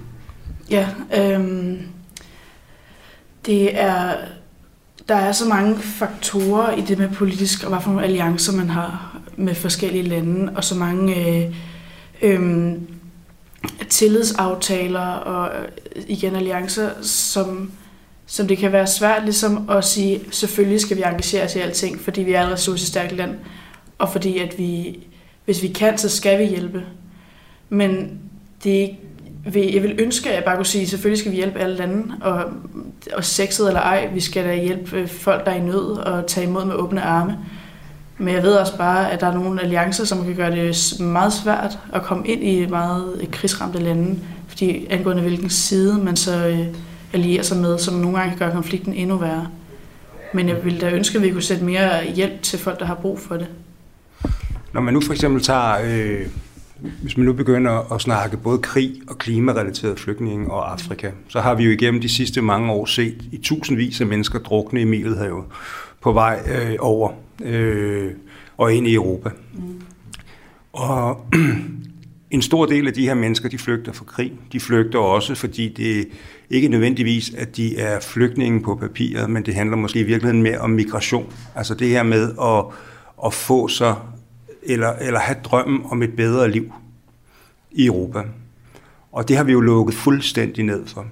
[0.69, 1.77] Ja, øhm,
[3.45, 4.15] det er
[5.07, 8.69] der er så mange faktorer i det med politisk, og hvad for nogle alliancer man
[8.69, 11.55] har med forskellige lande, og så mange øh,
[12.21, 12.73] øh,
[13.89, 15.49] tillidsaftaler og
[15.95, 17.71] øh, igen alliancer, som,
[18.25, 21.99] som det kan være svært ligesom at sige, selvfølgelig skal vi engagere os i alting,
[21.99, 23.35] fordi vi er et ressourcestærkt land,
[23.97, 24.99] og fordi at vi,
[25.45, 26.83] hvis vi kan, så skal vi hjælpe.
[27.69, 28.19] Men
[28.63, 28.89] det
[29.45, 32.13] vil, jeg vil ønske, at jeg bare kunne sige, selvfølgelig skal vi hjælpe alle lande,
[32.21, 32.43] og,
[33.13, 36.27] og sexet eller ej, vi skal da hjælpe øh, folk, der er i nød, og
[36.27, 37.37] tage imod med åbne arme.
[38.17, 41.33] Men jeg ved også bare, at der er nogle alliancer, som kan gøre det meget
[41.33, 46.47] svært at komme ind i meget øh, krigsramte lande, fordi angående hvilken side man så
[46.47, 46.67] øh,
[47.13, 49.47] allierer sig med, som nogle gange kan gøre konflikten endnu værre.
[50.33, 52.95] Men jeg ville da ønske, at vi kunne sætte mere hjælp til folk, der har
[52.95, 53.47] brug for det.
[54.73, 56.27] Når man nu for eksempel tager øh,
[57.01, 61.55] hvis man nu begynder at snakke både krig og klimarelaterede flygtninge og Afrika, så har
[61.55, 65.43] vi jo igennem de sidste mange år set i tusindvis af mennesker drukne i Middelhavet
[66.03, 67.11] på vej øh, over
[67.43, 68.11] øh,
[68.57, 69.29] og ind i Europa.
[69.53, 69.81] Mm.
[70.73, 71.25] Og
[72.31, 74.33] en stor del af de her mennesker, de flygter fra krig.
[74.51, 76.07] De flygter også, fordi det
[76.49, 80.57] ikke nødvendigvis, at de er flygtninge på papiret, men det handler måske i virkeligheden mere
[80.57, 81.33] om migration.
[81.55, 82.65] Altså det her med at,
[83.25, 83.95] at få sig
[84.63, 86.73] eller, eller have drømmen om et bedre liv
[87.71, 88.23] i Europa.
[89.11, 91.05] Og det har vi jo lukket fuldstændig ned for.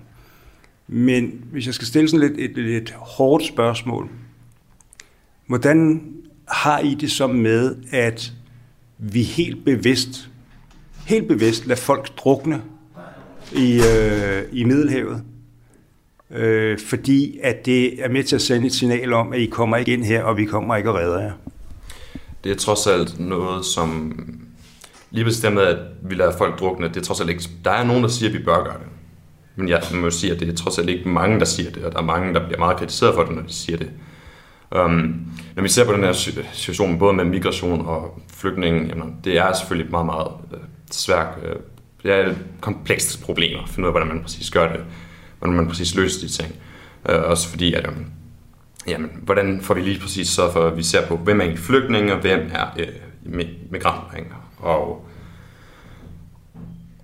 [0.88, 4.10] Men hvis jeg skal stille sådan lidt et, et hårdt spørgsmål,
[5.52, 6.02] hvordan
[6.48, 8.32] har I det så med, at
[8.98, 10.30] vi helt bevidst,
[11.08, 12.62] helt bevidst lader folk drukne
[13.52, 15.24] i, øh, i Middelhavet,
[16.32, 19.78] øh, fordi at det er med til at sende et signal om, at I kommer
[19.78, 21.32] ikke ind her, og vi kommer ikke og redder jer?
[22.44, 24.14] det er trods alt noget, som
[25.12, 27.44] lige bestemt at vi lader folk drukne, det er trods alt ikke...
[27.66, 28.88] Der er nogen, der siger, at vi bør gøre det.
[29.56, 31.92] Men jeg må sige, at det er trods alt ikke mange, der siger det, og
[31.92, 33.90] der er mange, der bliver meget kritiseret for det, når de siger det.
[34.76, 36.14] Um, når vi ser på den her
[36.54, 40.60] situation, både med migration og flygtninge, jamen, det er selvfølgelig meget, meget øh,
[40.92, 41.28] svært.
[41.38, 41.62] Uh,
[42.04, 44.84] det er et komplekst problem at finde ud af, hvordan man præcis gør det,
[45.40, 46.56] hvordan man præcis løser de ting.
[47.10, 48.06] Uh, også fordi, at um,
[48.88, 51.64] jamen, hvordan får vi lige præcis så for, at vi ser på, hvem er egentlig
[51.64, 52.88] flygtninge, og hvem er øh,
[53.72, 54.50] migranter.
[54.58, 55.08] Og,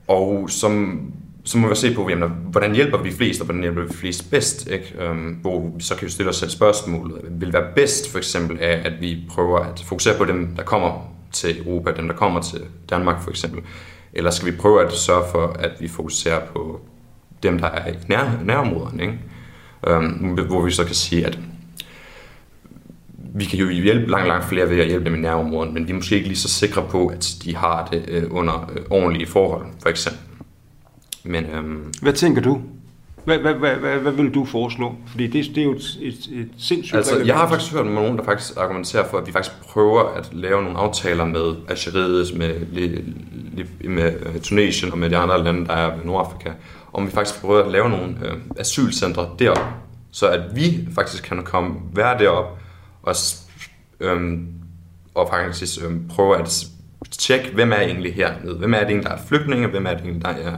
[0.07, 1.01] og som,
[1.47, 4.31] så må vi se på, jamen, hvordan hjælper vi flest, og hvordan hjælper vi flest
[4.31, 4.67] bedst.
[4.67, 4.93] Ikke?
[4.99, 8.59] Øhm, hvor vi så kan vi stille os selv spørgsmålet, vil være bedst for eksempel
[8.59, 12.41] af, at vi prøver at fokusere på dem, der kommer til Europa, dem, der kommer
[12.41, 13.61] til Danmark for eksempel,
[14.13, 16.81] eller skal vi prøve at sørge for, at vi fokuserer på
[17.43, 19.19] dem, der er i nær, nærområderne, ikke?
[19.87, 21.39] Øhm, hvor vi så kan sige, at
[23.35, 25.91] vi kan jo hjælpe langt, langt flere ved at hjælpe dem i nærområdet, men vi
[25.91, 29.27] er måske ikke lige så sikre på, at de har det øh, under øh, ordentlige
[29.27, 30.26] forhold, for eksempel.
[31.27, 32.61] Men, øhm, hvad tænker du?
[33.25, 34.95] Hvad, hvad, hvad, hvad, hvad vil du foreslå?
[35.07, 37.93] Fordi det, det er jo et, et, et sindssygt Altså, jeg har faktisk hørt med
[37.93, 42.37] nogen, der faktisk argumenterer for, at vi faktisk prøver at lave nogle aftaler med Algeriet,
[42.37, 42.53] med,
[43.89, 46.51] med øh, Tunesien og med de andre lande, der er i Nordafrika,
[46.93, 49.65] om vi faktisk prøver at lave nogle øh, asylcentre derop,
[50.11, 52.59] så at vi faktisk kan komme være derop
[53.03, 53.15] og
[53.99, 54.47] øhm,
[55.13, 56.65] og faktisk øhm, prøve at
[57.11, 58.55] tjekke, hvem er egentlig hernede?
[58.55, 59.67] Hvem er det egentlig, der er flygtninge?
[59.67, 60.53] Hvem er det egentlig, der er,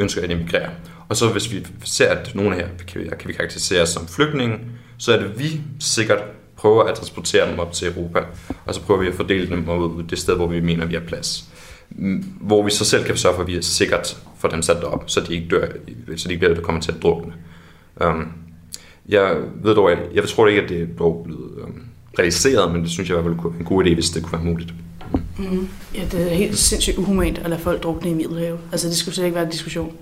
[0.00, 0.70] ønsker at emigrere?
[1.08, 4.58] Og så hvis vi ser, at nogle her kan vi, kan vi karakterisere som flygtninge,
[4.98, 6.22] så er det vi sikkert
[6.60, 8.20] prøver at transportere dem op til Europa,
[8.66, 11.00] og så prøver vi at fordele dem ud det sted, hvor vi mener, vi har
[11.00, 11.44] plads.
[12.40, 15.04] Hvor vi så selv kan sørge for, at vi er sikkert for dem sat op,
[15.06, 15.66] så de ikke dør,
[16.16, 17.32] så de ikke bliver, der kommer til at drukne.
[18.06, 18.32] Um,
[19.08, 21.82] jeg ved dog, jeg, jeg tror ikke, at det er blevet um,
[22.18, 24.50] realiseret, men det synes jeg i hvert fald en god idé, hvis det kunne være
[24.50, 24.74] muligt.
[25.40, 25.68] Mm.
[25.94, 28.58] Ja, det er helt sindssygt uhumant at lade folk drukne i Middelhavet.
[28.72, 29.92] Altså, det skulle slet ikke være en diskussion.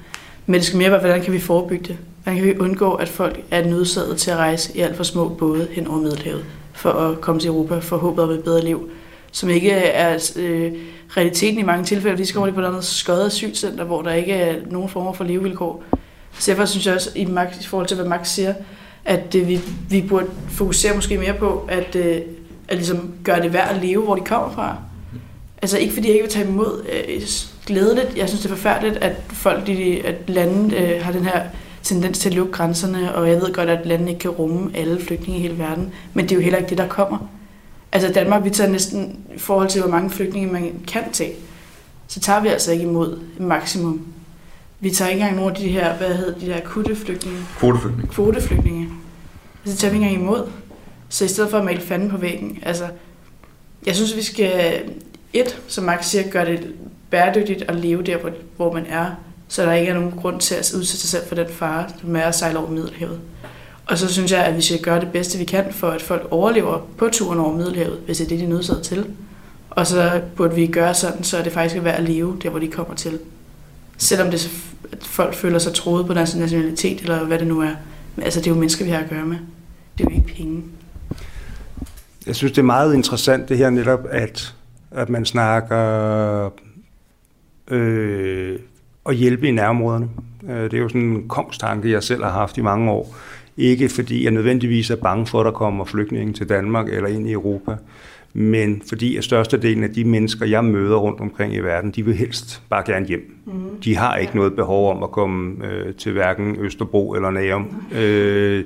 [0.46, 1.96] Men det skal mere være, hvordan kan vi forebygge det?
[2.22, 5.28] Hvordan kan vi undgå, at folk er nødsaget til at rejse i alt for små
[5.28, 8.90] både hen over Middelhavet for at komme til Europa for håbet om et bedre liv?
[9.32, 10.72] Som ikke er øh,
[11.08, 12.18] realiteten i mange tilfælde.
[12.18, 15.24] De skal over på et andet skøjet asylcenter, hvor der ikke er nogen former for
[15.24, 15.84] levevilkår.
[16.38, 18.54] Så derfor synes jeg også, i, Max, i forhold til, hvad Max siger,
[19.04, 22.16] at øh, vi, vi burde fokusere måske mere på, at, øh,
[22.68, 24.76] at ligesom gøre det værd at leve, hvor de kommer fra.
[25.62, 27.22] Altså ikke fordi jeg ikke vil tage imod øh,
[27.66, 28.16] glædeligt.
[28.16, 31.42] Jeg synes, det er forfærdeligt, at folk, de, at lande øh, har den her
[31.82, 35.00] tendens til at lukke grænserne, og jeg ved godt, at landene ikke kan rumme alle
[35.00, 37.18] flygtninge i hele verden, men det er jo heller ikke det, der kommer.
[37.92, 41.32] Altså Danmark, vi tager næsten i forhold til, hvor mange flygtninge man kan tage,
[42.08, 44.06] så tager vi altså ikke imod maksimum.
[44.80, 47.38] Vi tager ikke engang nogle af de her, hvad hedder de der akutte flygtninge?
[47.58, 48.12] Kvoteflygtninge.
[48.12, 48.88] Kvoteflygtninge.
[49.64, 50.48] Altså, tager vi ikke engang imod.
[51.08, 52.84] Så i stedet for at male fanden på væggen, altså,
[53.86, 54.82] jeg synes, vi skal,
[55.32, 56.74] et, som Max siger, gør det
[57.10, 59.10] bæredygtigt at leve der, hvor, hvor man er,
[59.48, 62.16] så der ikke er nogen grund til at udsætte sig selv for den fare, som
[62.16, 63.20] er at sejle over Middelhavet.
[63.86, 66.28] Og så synes jeg, at vi skal gøre det bedste, vi kan, for at folk
[66.30, 69.06] overlever på turen over Middelhavet, hvis det er det, de er nødsaget til.
[69.70, 72.58] Og så burde vi gøre sådan, så det faktisk er værd at leve der, hvor
[72.58, 73.18] de kommer til.
[73.96, 74.50] Selvom det,
[74.92, 77.72] at folk føler sig troet på deres nationalitet, eller hvad det nu er.
[78.16, 79.36] Men altså, det er jo mennesker, vi har at gøre med.
[79.98, 80.62] Det er jo ikke penge.
[82.26, 84.54] Jeg synes, det er meget interessant det her netop, at,
[84.90, 86.50] at man snakker
[87.70, 88.58] øh,
[89.06, 90.08] at hjælpe i nærområderne.
[90.48, 93.16] Øh, det er jo sådan en kongstanke, jeg selv har haft i mange år.
[93.56, 97.28] Ikke fordi jeg nødvendigvis er bange for, at der kommer flygtninge til Danmark eller ind
[97.28, 97.76] i Europa,
[98.32, 102.14] men fordi at størstedelen af de mennesker, jeg møder rundt omkring i verden, de vil
[102.14, 103.36] helst bare gerne hjem.
[103.46, 103.52] Mm.
[103.84, 107.82] De har ikke noget behov om at komme øh, til hverken Østerbro eller Nærum.
[107.92, 108.64] Øh,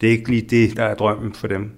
[0.00, 1.70] det er ikke lige det, der er drømmen for dem.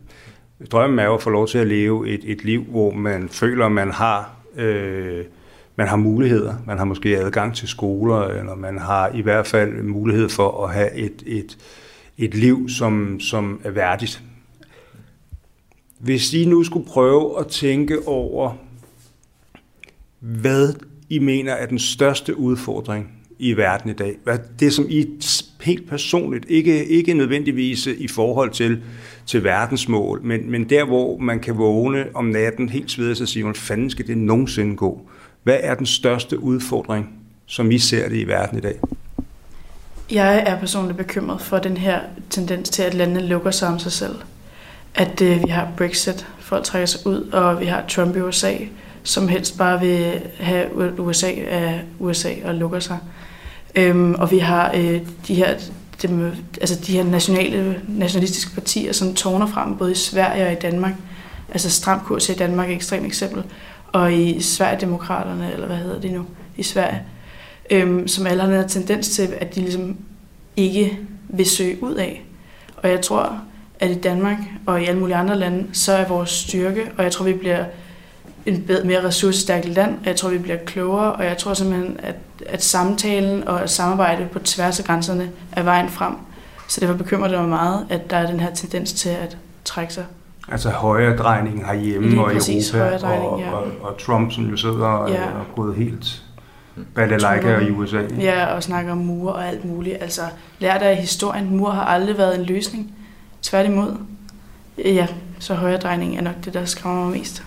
[0.73, 3.69] Drømmen er jo at få lov til at leve et, et liv, hvor man føler,
[3.69, 4.37] man har...
[4.57, 5.25] Øh,
[5.77, 6.55] man har muligheder.
[6.67, 10.75] Man har måske adgang til skoler, eller man har i hvert fald mulighed for at
[10.75, 11.59] have et, et,
[12.19, 14.23] et liv, som, som er værdigt.
[15.99, 18.53] Hvis I nu skulle prøve at tænke over,
[20.21, 20.75] hvad
[21.09, 24.17] I mener er den største udfordring i verden i dag.
[24.25, 25.07] Hvad det, som I
[25.65, 28.83] helt personligt, ikke, ikke nødvendigvis i forhold til,
[29.27, 33.43] til verdensmål, men, men der, hvor man kan vågne om natten helt svedet og sige,
[33.43, 35.09] hvordan fanden skal det nogensinde gå?
[35.43, 37.09] Hvad er den største udfordring,
[37.47, 38.81] som I ser det i verden i dag?
[40.13, 42.01] Jeg er personligt bekymret for den her
[42.31, 44.15] tendens til, at landene lukker sig om sig selv.
[44.95, 48.55] At øh, vi har Brexit, folk trækker sig ud, og vi har Trump i USA,
[49.03, 52.99] som helst bare vil have USA af USA og lukker sig.
[53.77, 55.55] Øhm, og vi har øh, de her
[56.03, 60.57] dem, altså de her nationale, nationalistiske partier, som tårner frem både i Sverige og i
[60.63, 60.93] Danmark.
[61.53, 63.43] Altså stram kurs i Danmark er et ekstremt eksempel
[63.93, 67.03] og i Sverigedemokraterne, eller hvad hedder det nu, i Sverige,
[67.71, 69.97] øhm, som alle har den tendens til, at de ligesom
[70.57, 72.25] ikke vil søge ud af.
[72.77, 73.41] Og jeg tror,
[73.81, 77.13] at i Danmark og i alle mulige andre lande, så er vores styrke, og jeg
[77.13, 77.65] tror, vi bliver
[78.47, 81.97] en bedre, mere ressourcestærkt land, og jeg tror, vi bliver klogere, og jeg tror simpelthen,
[82.03, 86.15] at, at samtalen og samarbejde på tværs af grænserne er vejen frem.
[86.69, 89.95] Så det var bekymret mig meget, at der er den her tendens til at trække
[89.95, 90.05] sig
[90.49, 93.53] Altså højre drejning herhjemme Lige og i Europa, og, ja.
[93.53, 95.17] og, og Trump, som jo sidder og ja.
[95.17, 96.23] er gået helt
[96.95, 98.01] balalaika i USA.
[98.21, 99.97] Ja, og snakker om mur og alt muligt.
[100.01, 100.23] Altså,
[100.59, 102.93] lært af historien, mur har aldrig været en løsning.
[103.43, 103.97] Tværtimod.
[104.79, 105.07] Ja,
[105.39, 107.43] så højre drejning er nok det, der skræmmer mig mest.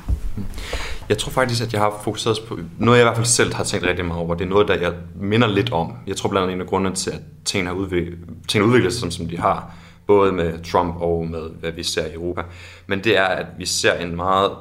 [1.09, 3.63] Jeg tror faktisk, at jeg har fokuseret på noget, jeg i hvert fald selv har
[3.63, 4.35] tænkt rigtig meget over.
[4.35, 5.93] Det er noget, der jeg minder lidt om.
[6.07, 9.13] Jeg tror blandt andet en af grundene til, at tingene har udviklet, tingene udviklet sig,
[9.13, 9.75] som de har
[10.07, 12.41] både med Trump og med, hvad vi ser i Europa.
[12.87, 14.51] Men det er, at vi ser en meget...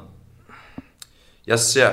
[1.47, 1.89] Jeg ser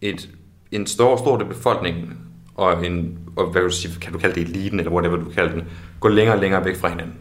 [0.00, 0.28] et,
[0.72, 2.18] en stor, stor del af befolkningen,
[2.54, 5.30] og, en, og hvad vil du sige, kan du kalde det eliten, eller whatever du
[5.30, 5.62] kalder den,
[6.00, 7.14] går længere og længere væk fra hinanden.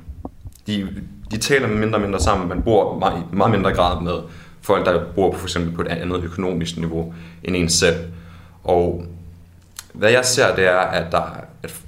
[0.68, 4.20] De, de taler mindre og mindre sammen, man bor meget, meget mindre grad med
[4.66, 7.96] folk, der bor på for eksempel på et andet økonomisk niveau end en selv.
[8.64, 9.06] Og
[9.94, 11.82] hvad jeg ser, det er, at, der, at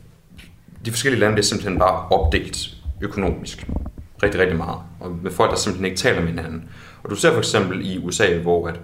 [0.85, 2.57] de forskellige lande det er simpelthen bare opdelt
[3.01, 3.67] økonomisk.
[4.23, 4.77] Rigtig, rigtig meget.
[4.99, 6.69] Og med folk, der simpelthen ikke taler med hinanden.
[7.03, 8.79] Og du ser for eksempel i USA, hvor at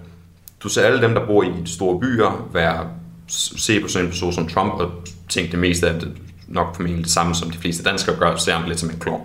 [0.60, 2.90] du ser alle dem, der bor i de store byer, være,
[3.28, 4.92] se på sådan en person som Trump, og
[5.28, 6.12] tænke det meste af det
[6.48, 9.20] nok formentlig det samme, som de fleste danskere gør, ser ham lidt som en klon,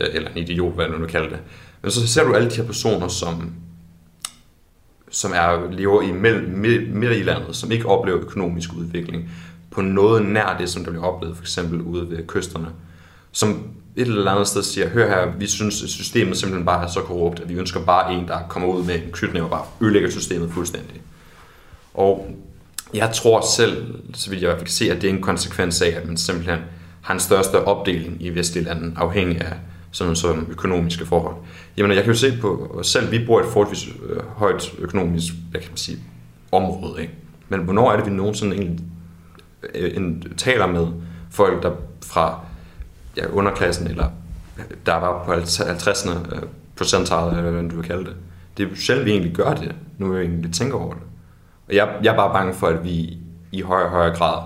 [0.00, 1.38] øh, eller en idiot, hvad du nu kalder det.
[1.82, 3.52] Men så ser du alle de her personer, som,
[5.14, 9.30] som er, lever i midt, midt i landet, som ikke oplever økonomisk udvikling
[9.70, 12.66] på noget nær det, som der bliver oplevet for eksempel ude ved kysterne.
[13.32, 16.88] Som et eller andet sted siger, hør her, vi synes, at systemet simpelthen bare er
[16.88, 19.64] så korrupt, at vi ønsker bare en, der kommer ud med en knytnæve og bare
[19.80, 21.00] ødelægger systemet fuldstændig.
[21.94, 22.28] Og
[22.94, 25.82] jeg tror selv, så vil jeg i hvert fald se, at det er en konsekvens
[25.82, 26.58] af, at man simpelthen
[27.02, 29.52] har en største opdeling i vestlige lande, afhængig af
[29.90, 31.36] sådan som økonomiske forhold.
[31.76, 34.74] Jamen, jeg kan jo se på os selv, vi bor i et forholdsvis øh, højt
[34.78, 35.98] økonomisk, hvad kan man sige,
[36.52, 37.14] område, ikke?
[37.48, 38.84] Men hvornår er det, vi nogensinde egentlig
[39.74, 40.86] øh, en, taler med
[41.30, 42.40] folk, der fra
[43.16, 44.08] ja, underklassen, eller
[44.86, 46.06] der var på 50.
[46.06, 48.16] Øh, eller hvad du vil kalde det.
[48.56, 51.02] Det er selv, vi egentlig gør det, nu jeg egentlig tænker over det.
[51.68, 53.18] Og jeg, jeg er bare bange for, at vi
[53.52, 54.42] i højere og højere grad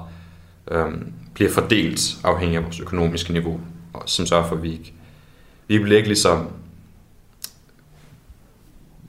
[0.71, 3.61] øhm, bliver fordelt afhængig af vores økonomiske niveau,
[3.93, 4.95] og som sørger for, at vi ikke
[5.69, 6.49] vi bliver ikke ligesom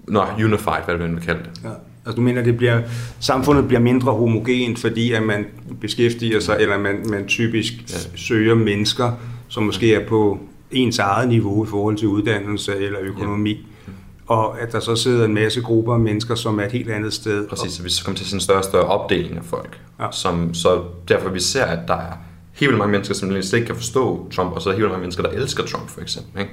[0.10, 1.62] Nå, unified, hvad det vil kalde det.
[1.64, 1.70] Ja.
[2.06, 2.82] Altså du mener, det bliver,
[3.20, 5.46] samfundet bliver mindre homogent, fordi at man
[5.82, 7.98] beskæftiger sig, eller man, man typisk ja.
[8.16, 9.12] søger mennesker,
[9.48, 10.40] som måske er på
[10.72, 13.52] ens eget niveau i forhold til uddannelse eller økonomi.
[13.52, 13.92] Ja.
[14.28, 17.14] Og at der så sidder en masse grupper af mennesker, som er et helt andet
[17.14, 17.48] sted.
[17.48, 19.80] Præcis, så vi så kommer til en større og større opdeling af folk.
[20.00, 20.08] Ja.
[20.12, 22.14] Som, så derfor vi ser, at der er
[22.54, 24.92] helt vildt mange mennesker, som slet ikke kan forstå Trump, og så er helt vildt
[24.92, 26.42] mange mennesker, der elsker Trump for eksempel.
[26.42, 26.52] Ikke?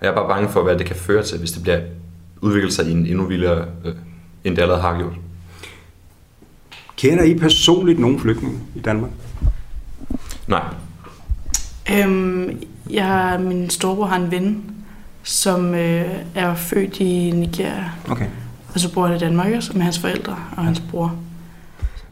[0.00, 1.80] Og jeg er bare bange for, hvad det kan føre til, hvis det bliver
[2.40, 3.94] udviklet sig i en endnu vildere, øh,
[4.44, 5.14] end det allerede har gjort.
[6.96, 9.10] Kender I personligt nogen flygtninge i Danmark?
[10.48, 10.64] Nej.
[11.92, 14.64] Øhm, jeg har, min storebror har en ven,
[15.22, 17.90] som øh, er født i Nigeria.
[18.10, 18.26] Okay.
[18.74, 21.14] Og så bor han i Danmark også med hans forældre og hans bror.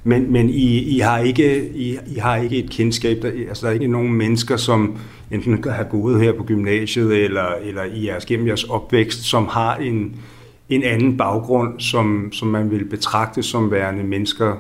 [0.04, 3.70] Men, men I, I, har ikke, I, I har ikke et kendskab, der, altså der
[3.70, 4.98] er ikke nogen mennesker, som
[5.30, 9.76] enten har gået her på gymnasiet, eller, eller i jeres, gennem jeres opvækst, som har
[9.76, 10.16] en,
[10.68, 14.54] en anden baggrund, som, som man vil betragte som værende mennesker,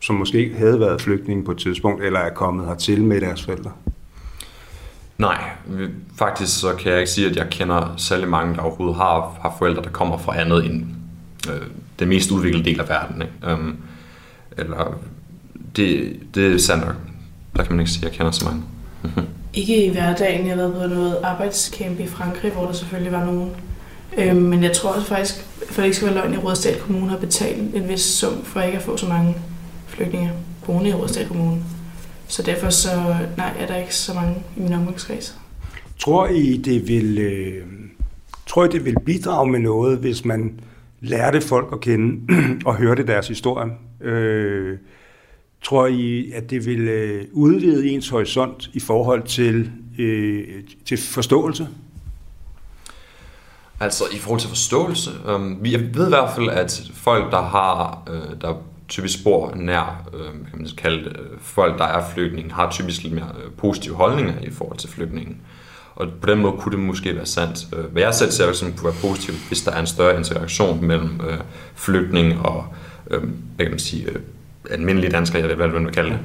[0.00, 3.44] som måske ikke havde været flygtninge på et tidspunkt, eller er kommet hertil med deres
[3.44, 3.72] forældre?
[5.18, 5.44] Nej,
[6.18, 9.54] faktisk så kan jeg ikke sige, at jeg kender særlig mange, der overhovedet har, har
[9.58, 10.84] forældre, der kommer fra andet end
[11.48, 11.66] øh,
[11.98, 13.22] den mest udviklede del af verden.
[13.22, 13.50] Ikke?
[13.50, 13.76] Øhm,
[14.58, 14.98] eller
[15.76, 16.96] det, det er sandt nok.
[17.56, 18.62] Der kan man ikke sige, at jeg kender så mange.
[19.54, 20.46] ikke i hverdagen.
[20.46, 23.50] Jeg har været på noget arbejdscamp i Frankrig, hvor der selvfølgelig var nogen.
[24.18, 25.34] Øhm, men jeg tror også faktisk,
[25.70, 28.60] for det ikke skal være løgn, at Rådstad Kommune har betalt en vis sum for
[28.60, 29.34] ikke at få så mange
[29.86, 30.32] flygtninge
[30.66, 31.62] boende i Rådstad Kommune.
[32.28, 35.36] Så derfor så, nej, er der ikke så mange i min omgangskreds.
[35.98, 37.66] Tror I, det vil, øh,
[38.46, 40.60] tror I, det vil bidrage med noget, hvis man
[41.00, 42.32] lærte folk at kende
[42.68, 43.70] og hørte deres historie?
[44.00, 44.78] Øh,
[45.62, 50.44] tror I, at det vil øh, udvide ens horisont i forhold til, øh,
[50.84, 51.68] til forståelse?
[53.80, 58.02] Altså i forhold til forståelse, øh, vi ved i hvert fald, at folk, der har,
[58.10, 58.54] øh, der
[58.88, 63.02] typisk bor nær, øh, kan man kalde det, øh, folk, der er flygtninge, har typisk
[63.02, 65.40] lidt mere øh, positive holdninger i forhold til flygtningen.
[65.96, 67.66] Og på den måde kunne det måske være sandt.
[67.76, 70.84] Øh, hvad jeg selv ser, som kunne være positivt, hvis der er en større interaktion
[70.84, 71.38] mellem øh,
[71.74, 72.66] flygtning og
[73.10, 73.22] øh,
[73.56, 74.16] hvad kan man sige, øh,
[74.70, 76.18] almindelige danskere, jeg ved, hvad man vil kalde det.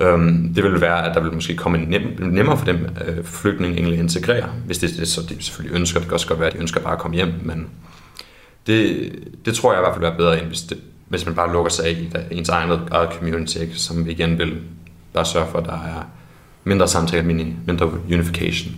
[0.00, 3.24] Øhm, det vil være, at der vil måske komme en nem, nemmere for dem øh,
[3.24, 6.00] flygtninge egentlig at integrere, hvis det, det så de selvfølgelig ønsker.
[6.00, 7.66] Det kan også godt være, at de ønsker bare at komme hjem, men
[8.66, 9.12] det,
[9.44, 11.52] det tror jeg i hvert fald vil være bedre, end hvis, det, hvis man bare
[11.52, 11.90] lukker sig af
[12.30, 13.74] i ens eget, eget community, ikke?
[13.76, 14.60] som igen vil
[15.12, 16.06] bare sørge for, at der er
[16.64, 17.22] mindre samtale,
[17.66, 18.74] mindre unification.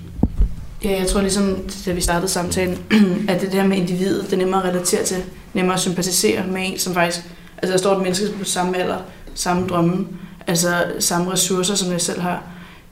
[0.85, 2.79] Ja, jeg tror ligesom, da vi startede samtalen,
[3.29, 5.17] at det der med individet, det er nemmere at relatere til,
[5.55, 7.25] nemmere at sympatisere med en, som faktisk
[7.59, 8.99] Altså der står et menneske på samme alder,
[9.35, 10.07] samme drømme,
[10.47, 12.43] altså samme ressourcer, som jeg selv har.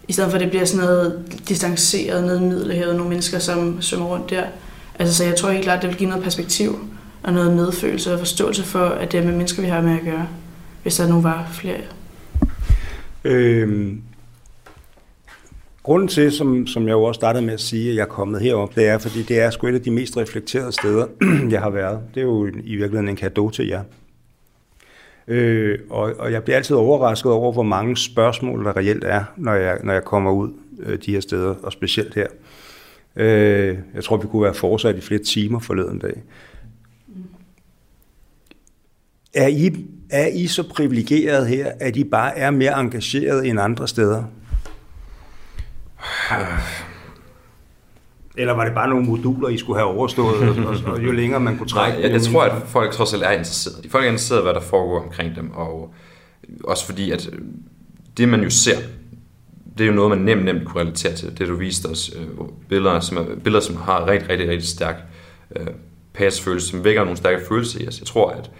[0.08, 3.82] I stedet for, at det bliver sådan noget distanceret ned i Middelhavet, nogle mennesker, som
[3.82, 4.44] svømmer rundt der.
[4.98, 6.78] Altså, så jeg tror helt klart, at det vil give noget perspektiv
[7.22, 10.04] og noget medfølelse og forståelse for, at det er med mennesker, vi har med at
[10.04, 10.26] gøre,
[10.82, 11.80] hvis der nu var flere.
[13.24, 14.02] Øhm,
[15.84, 18.40] grunden til, som, som jeg jo også startede med at sige, at jeg er kommet
[18.40, 21.06] herop, det er, fordi det er sgu et af de mest reflekterede steder,
[21.50, 22.00] jeg har været.
[22.14, 23.82] Det er jo i virkeligheden en gave til jer.
[25.28, 29.54] Øh, og, og jeg bliver altid overrasket over, hvor mange spørgsmål der reelt er, når
[29.54, 32.26] jeg, når jeg kommer ud øh, de her steder, og specielt her.
[33.16, 36.22] Øh, jeg tror, vi kunne være fortsat i flere timer forleden dag.
[39.34, 43.88] Er I, er I så privilegeret her, at I bare er mere engageret end andre
[43.88, 44.24] steder?
[48.36, 51.58] Eller var det bare nogle moduler, I skulle have overstået, og, og, jo længere man
[51.58, 51.98] kunne trække?
[51.98, 53.86] Nej, jeg, jeg tror, at folk trods alt er interesseret.
[53.90, 55.94] Folk er interesseret i, hvad der foregår omkring dem, og
[56.64, 57.30] også fordi, at
[58.16, 58.76] det man jo ser,
[59.78, 61.38] det er jo noget, man nemt, nemt kunne relatere til.
[61.38, 62.26] Det du viste os, øh,
[62.68, 64.96] billeder, som er, billeder, som har rigtig, rigtig, rigtig stærk
[65.56, 65.66] øh,
[66.14, 67.98] pasfølelse, som vækker nogle stærke følelser i os.
[67.98, 68.50] Jeg tror, at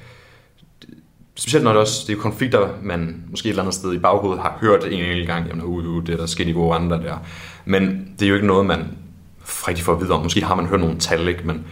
[1.35, 4.43] specielt når det også det er konflikter, man måske et eller andet sted i baghovedet
[4.43, 7.27] har hørt en enkelt gang, jamen uh, uh, det der sket i andre der.
[7.65, 8.97] Men det er jo ikke noget, man
[9.45, 10.23] rigtig får at vide om.
[10.23, 11.47] Måske har man hørt nogle tal, ikke?
[11.47, 11.67] Men,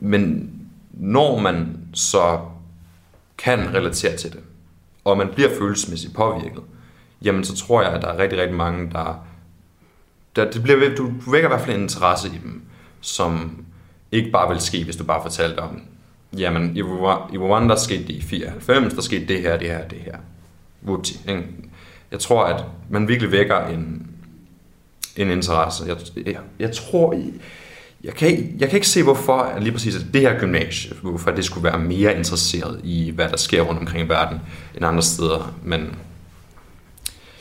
[0.00, 0.50] men
[0.92, 2.40] når man så
[3.38, 4.40] kan relatere til det,
[5.04, 6.62] og man bliver følelsesmæssigt påvirket,
[7.22, 9.24] jamen så tror jeg, at der er rigtig, rigtig mange, der...
[10.36, 12.62] der det bliver, du, du vækker i hvert fald en interesse i dem,
[13.00, 13.64] som
[14.12, 15.82] ikke bare vil ske, hvis du bare fortalte om,
[16.38, 20.16] jamen i, Rwanda skete det i 94, der skete det her, det her, det her.
[20.84, 21.44] Whoopty, ikke?
[22.10, 24.07] Jeg tror, at man virkelig vækker en,
[25.18, 25.84] en interesse.
[25.86, 25.96] Jeg,
[26.26, 27.14] jeg, jeg tror,
[28.04, 31.30] jeg kan, jeg kan ikke se, hvorfor at lige præcis at det her gymnasie, hvorfor
[31.30, 34.38] det skulle være mere interesseret i, hvad der sker rundt omkring i verden,
[34.74, 35.54] end andre steder.
[35.64, 35.80] Men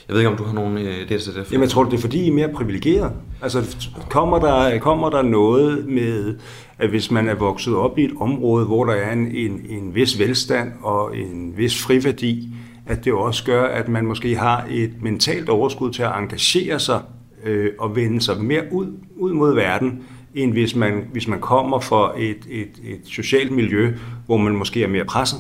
[0.07, 1.51] jeg ved ikke, om du har nogen øh, idéer til det?
[1.51, 3.11] Jamen, jeg tror, det er fordi, I er mere privilegeret.
[3.41, 3.77] Altså,
[4.09, 6.37] kommer der, kommer der noget med,
[6.79, 9.95] at hvis man er vokset op i et område, hvor der er en, en, en
[9.95, 12.49] vis velstand og en vis friværdi,
[12.85, 17.01] at det også gør, at man måske har et mentalt overskud til at engagere sig
[17.43, 20.03] øh, og vende sig mere ud, ud mod verden,
[20.35, 23.93] end hvis man, hvis man kommer fra et, et, et socialt miljø,
[24.25, 25.39] hvor man måske er mere presset.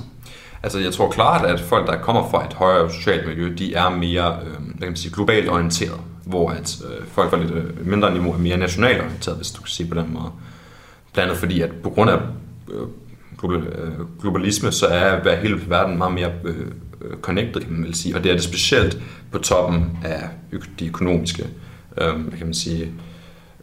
[0.63, 3.89] Altså, jeg tror klart, at folk, der kommer fra et højere socialt miljø, de er
[3.89, 7.87] mere øh, hvad kan man sige, globalt orienteret, hvor at øh, folk fra lidt øh,
[7.87, 10.31] mindre niveau er mere nationalt orienteret, hvis du kan sige på den måde.
[11.13, 12.17] Blandt andet fordi, at på grund af
[12.69, 12.87] øh,
[13.39, 16.55] global, øh, globalisme, så er hele verden meget mere øh,
[17.01, 20.29] øh, connected, kan man vel sige, og det er det specielt på toppen af
[20.79, 21.49] de økonomiske, øh,
[22.01, 22.91] Øhm, hvad kan man sige,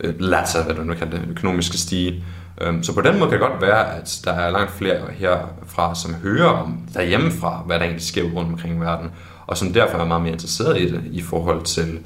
[0.00, 2.24] øh, latter, hvad man nu kalder det, økonomiske stige.
[2.60, 5.94] Øh, så på den måde kan det godt være, at der er langt flere herfra,
[5.94, 9.10] som hører om derhjemmefra, hvad der egentlig sker rundt omkring i verden,
[9.46, 11.98] og som derfor er meget mere interesseret i det i forhold til,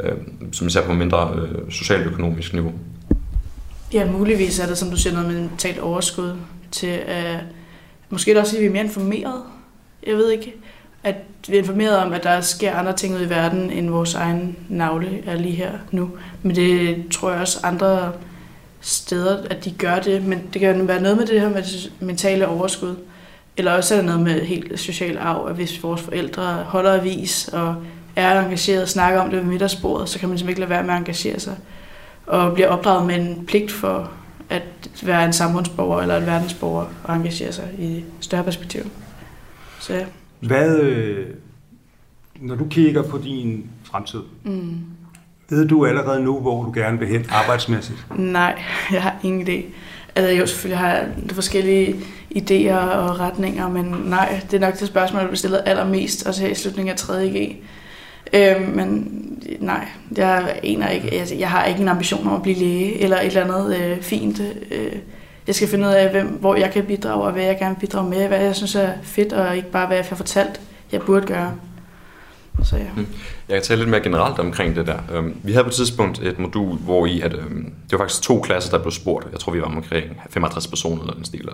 [0.00, 0.12] øh,
[0.52, 2.72] som især på mindre øh, socialøkonomisk niveau.
[3.92, 6.36] Ja, muligvis er det, som du siger, noget med mentalt overskud
[6.70, 7.40] til at...
[8.10, 9.42] Måske det også, at vi er mere informeret.
[10.06, 10.54] Jeg ved ikke.
[11.04, 11.14] At
[11.48, 14.56] vi er informeret om, at der sker andre ting ude i verden, end vores egen
[14.68, 16.10] navle er lige her nu.
[16.42, 18.12] Men det tror jeg også andre
[18.80, 21.92] steder, at de gør det, men det kan være noget med det her med det
[22.00, 22.96] mentale overskud.
[23.56, 27.48] Eller også er det noget med helt social arv, at hvis vores forældre holder avis
[27.48, 27.76] og
[28.16, 30.82] er engageret og snakker om det ved middagsbordet, så kan man simpelthen ikke lade være
[30.82, 31.56] med at engagere sig.
[32.26, 34.10] Og bliver opdraget med en pligt for
[34.50, 34.62] at
[35.02, 38.90] være en samfundsborger eller en verdensborger og engagere sig i større perspektiv.
[39.80, 40.04] Så ja.
[40.40, 41.26] Hvad, øh,
[42.40, 44.80] når du kigger på din fremtid, mm.
[45.48, 48.06] Ved du allerede nu, hvor du gerne vil hen arbejdsmæssigt?
[48.18, 48.62] Nej,
[48.92, 49.64] jeg har ingen idé.
[50.14, 51.96] Altså, jeg selvfølgelig har jeg forskellige
[52.36, 56.42] idéer og retninger, men nej, det er nok det spørgsmål, der bliver stillet allermest, også
[56.42, 57.56] her i slutningen af 3.G.
[58.32, 59.10] Øh, men
[59.60, 61.12] nej, jeg aner ikke.
[61.12, 64.02] Altså, jeg har ikke en ambition om at blive læge eller et eller andet øh,
[64.02, 64.40] fint.
[64.70, 64.92] Øh,
[65.46, 67.86] jeg skal finde ud af, hvem, hvor jeg kan bidrage, og hvad jeg gerne vil
[67.86, 70.60] bidrage med, hvad jeg synes er fedt, og ikke bare, hvad jeg får fortalt,
[70.92, 71.54] jeg burde gøre.
[72.62, 72.86] Så ja.
[72.96, 73.06] Mm.
[73.48, 74.98] Jeg kan tale lidt mere generelt omkring det der.
[75.12, 78.22] Øhm, vi havde på et tidspunkt et modul, hvor i at, øhm, det var faktisk
[78.22, 79.26] to klasser, der blev spurgt.
[79.32, 81.48] Jeg tror, vi var omkring 65 personer eller den stil.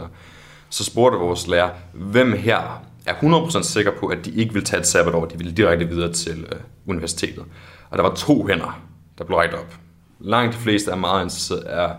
[0.71, 4.81] Så spurgte vores lærer, hvem her er 100% sikker på, at de ikke vil tage
[4.81, 7.45] et sabbatår, de vil direkte videre til øh, universitetet.
[7.91, 8.81] Og der var to hænder,
[9.19, 9.75] der blev rækket op.
[10.21, 11.91] Langt de fleste er meget interesseret, er,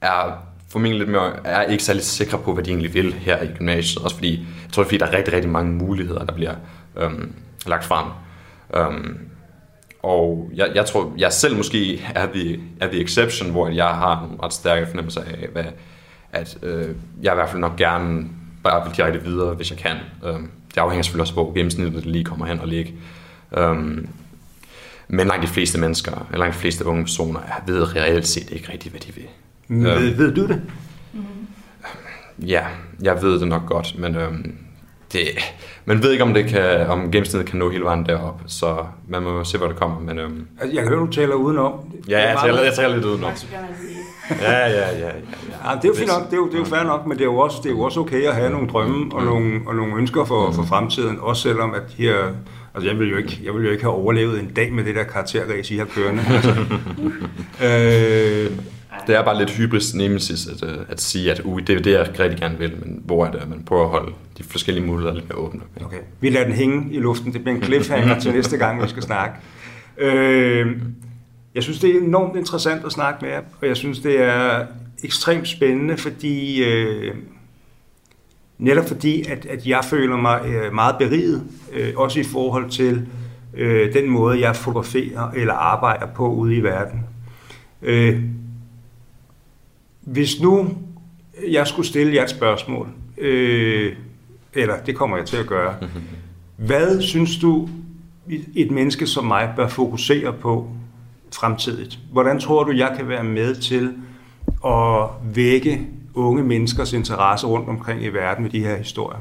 [0.00, 0.32] er
[0.74, 4.04] formentlig lidt mere, er ikke særlig sikre på, hvad de egentlig vil her i gymnasiet.
[4.04, 6.54] Også fordi, jeg tror, fordi der er rigtig, rigtig mange muligheder, der bliver
[6.96, 7.32] øhm,
[7.66, 8.06] lagt frem.
[8.76, 9.18] Øhm,
[10.02, 14.28] og jeg, jeg tror, jeg selv måske er the, er the exception, hvor jeg har
[14.32, 15.64] en ret stærk fornemmelse af, hvad,
[16.32, 16.88] at øh,
[17.22, 18.26] jeg i hvert fald nok gerne
[18.64, 19.96] bare vil direkte videre, hvis jeg kan.
[20.24, 22.94] Øhm, det afhænger selvfølgelig også på, hvor gennemsnittet lige kommer hen og ligge.
[23.56, 24.08] Øhm,
[25.08, 28.72] men langt de fleste mennesker, eller langt de fleste unge personer, ved reelt set ikke
[28.72, 29.28] rigtigt, hvad de vil.
[29.68, 30.62] Ved, um, ved du det?
[32.38, 32.64] Ja,
[33.02, 34.54] jeg ved det nok godt, men øhm,
[35.12, 35.20] det,
[35.84, 38.76] man ved ikke, om, det kan, om gennemsnittet kan nå hele vejen derop, så
[39.08, 40.00] man må se, hvor det kommer.
[40.00, 41.72] Men, øhm, altså, jeg kan høre, du taler udenom.
[42.08, 43.32] Ja, jeg taler, jeg taler lidt udenom.
[44.40, 44.90] Ja, ja, ja.
[44.90, 45.06] ja, ja.
[45.06, 47.18] ja det er jo fint nok, det er jo, det er jo fair nok, men
[47.18, 49.28] det er jo også, det er jo også okay at have nogle drømme og, mm.
[49.28, 52.16] nogle, og nogle ønsker for, for fremtiden, også selvom at de her
[52.74, 54.94] Altså, jeg vil, jo ikke, jeg vil jo ikke have overlevet en dag med det
[54.94, 56.22] der karakterræs, I har kørende.
[56.34, 56.54] Altså.
[57.64, 58.50] øh,
[59.06, 61.92] det er bare lidt hybris nemesis at, øh, at sige, at uh, det er det,
[61.92, 64.86] jeg rigtig gerne vil, men hvor er det, at man prøver at holde de forskellige
[64.86, 65.60] muligheder lidt mere åbne.
[65.84, 65.98] Okay.
[66.20, 67.32] Vi lader den hænge i luften.
[67.32, 69.36] Det bliver en cliffhanger til næste gang, vi skal snakke.
[69.98, 70.66] Øh,
[71.54, 74.66] Jeg synes, det er enormt interessant at snakke med jer, og jeg synes, det er
[75.04, 77.14] ekstremt spændende, fordi øh,
[78.58, 81.42] netop fordi, at, at jeg føler mig øh, meget beriget,
[81.72, 83.06] øh, også i forhold til
[83.56, 87.00] øh, den måde, jeg fotograferer eller arbejder på ude i verden.
[87.82, 88.22] Øh,
[90.04, 90.76] hvis nu
[91.48, 92.88] jeg skulle stille jer et spørgsmål,
[93.18, 93.96] øh,
[94.54, 95.74] eller det kommer jeg til at gøre,
[96.56, 97.68] hvad synes du,
[98.54, 100.70] et menneske som mig bør fokusere på
[101.34, 101.98] fremtidigt?
[102.12, 103.94] Hvordan tror du, jeg kan være med til
[104.66, 109.20] at vække unge menneskers interesse rundt omkring i verden med de her historier?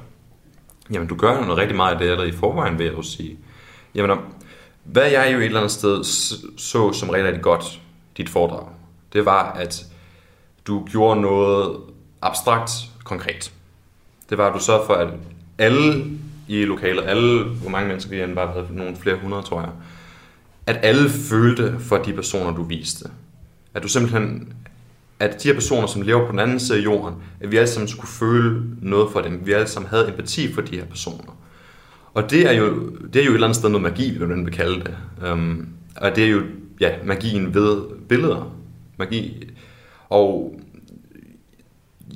[0.94, 3.02] Jamen, du gør jo noget rigtig meget af det allerede i forvejen, vil jeg jo
[3.02, 3.38] sige.
[3.96, 4.18] Jamen,
[4.84, 6.04] hvad jeg jo et eller andet sted
[6.58, 7.82] så som rigtig, rigtig godt,
[8.18, 8.68] dit foredrag,
[9.14, 9.86] det var, at
[10.68, 11.78] du gjorde noget
[12.22, 12.72] abstrakt
[13.04, 13.54] konkret.
[14.30, 15.08] Det var, at du sørgede for, at
[15.58, 16.06] alle
[16.48, 19.70] i lokalet, alle, hvor mange mennesker vi end var, nogle flere hundrede, tror jeg,
[20.68, 23.10] at alle følte for de personer, du viste.
[23.74, 24.54] At du simpelthen,
[25.20, 27.70] at de her personer, som lever på den anden side af jorden, at vi alle
[27.70, 29.42] sammen skulle føle noget for dem.
[29.46, 31.38] Vi alle sammen havde empati for de her personer.
[32.14, 34.52] Og det er jo, det er jo et eller andet sted noget magi, vil du
[34.52, 34.98] kalde det.
[35.32, 36.42] Um, og det er jo
[36.80, 38.56] ja, magien ved billeder.
[38.98, 39.53] Magi.
[40.14, 40.54] Og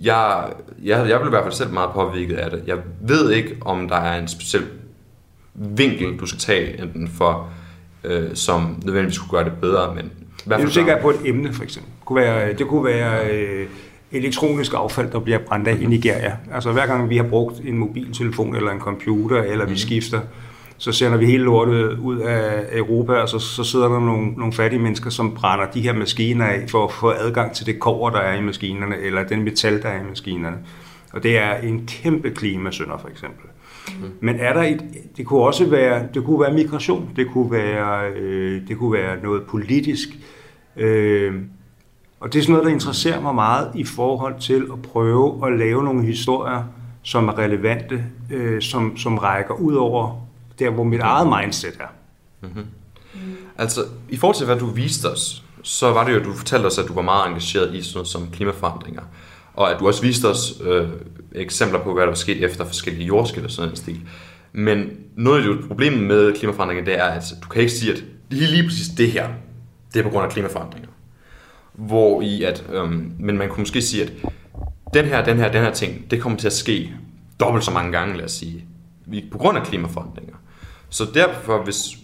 [0.02, 0.48] jeg,
[0.84, 2.64] jeg, jeg blev i hvert fald selv meget påvirket af det.
[2.68, 4.64] Jeg ved ikke, om der er en speciel
[5.54, 7.50] vinkel, du skal tage, enten for,
[8.04, 10.10] øh, som nødvendigvis skulle gøre det bedre, men i
[10.46, 10.70] hvert fald...
[10.70, 11.92] Du tænker på et emne, for eksempel.
[11.92, 13.68] Det kunne være, det kunne være øh,
[14.12, 16.38] elektronisk affald, der bliver brændt af i Nigeria.
[16.54, 19.78] Altså hver gang vi har brugt en mobiltelefon eller en computer, eller vi mm.
[19.78, 20.20] skifter,
[20.78, 24.54] så sender vi hele lortet ud af Europa, og så, så sidder der nogle, nogle
[24.54, 28.10] fattige mennesker, som brænder de her maskiner af, for at få adgang til det kover,
[28.10, 30.58] der er i maskinerne, eller den metal, der er i maskinerne.
[31.14, 33.46] Og det er en kæmpe klimasønder, for eksempel.
[33.88, 34.10] Mm.
[34.20, 34.84] Men er der et,
[35.18, 39.24] det kunne også være, det kunne være migration, det kunne være, øh, det kunne være
[39.24, 40.10] noget politisk,
[40.76, 41.34] øh,
[42.20, 45.60] og det er sådan noget, der interesserer mig meget i forhold til at prøve at
[45.60, 46.64] lave nogle historier,
[47.04, 50.27] som er relevante, øh, som, som rækker ud over
[50.60, 51.94] der, hvor mit eget mindset er.
[52.42, 52.66] Mm-hmm.
[53.58, 56.66] Altså, i forhold til, hvad du viste os, så var det jo, at du fortalte
[56.66, 59.02] os, at du var meget engageret i sådan noget som klimaforandringer.
[59.54, 60.88] Og at du også viste os øh,
[61.32, 64.00] eksempler på, hvad der var sket efter forskellige jordskæld og sådan en stil.
[64.54, 68.04] Men noget af det problemet med klimaforandringer, det er, at du kan ikke sige, at
[68.30, 69.30] lige, lige præcis det her,
[69.94, 70.90] det er på grund af klimaforandringer.
[71.74, 74.12] Hvor i at, øhm, men man kunne måske sige, at
[74.94, 76.94] den her, den her, den her ting, det kommer til at ske
[77.40, 78.66] dobbelt så mange gange, lad os sige,
[79.32, 80.36] på grund af klimaforandringer.
[80.90, 81.98] Så derfor, hvis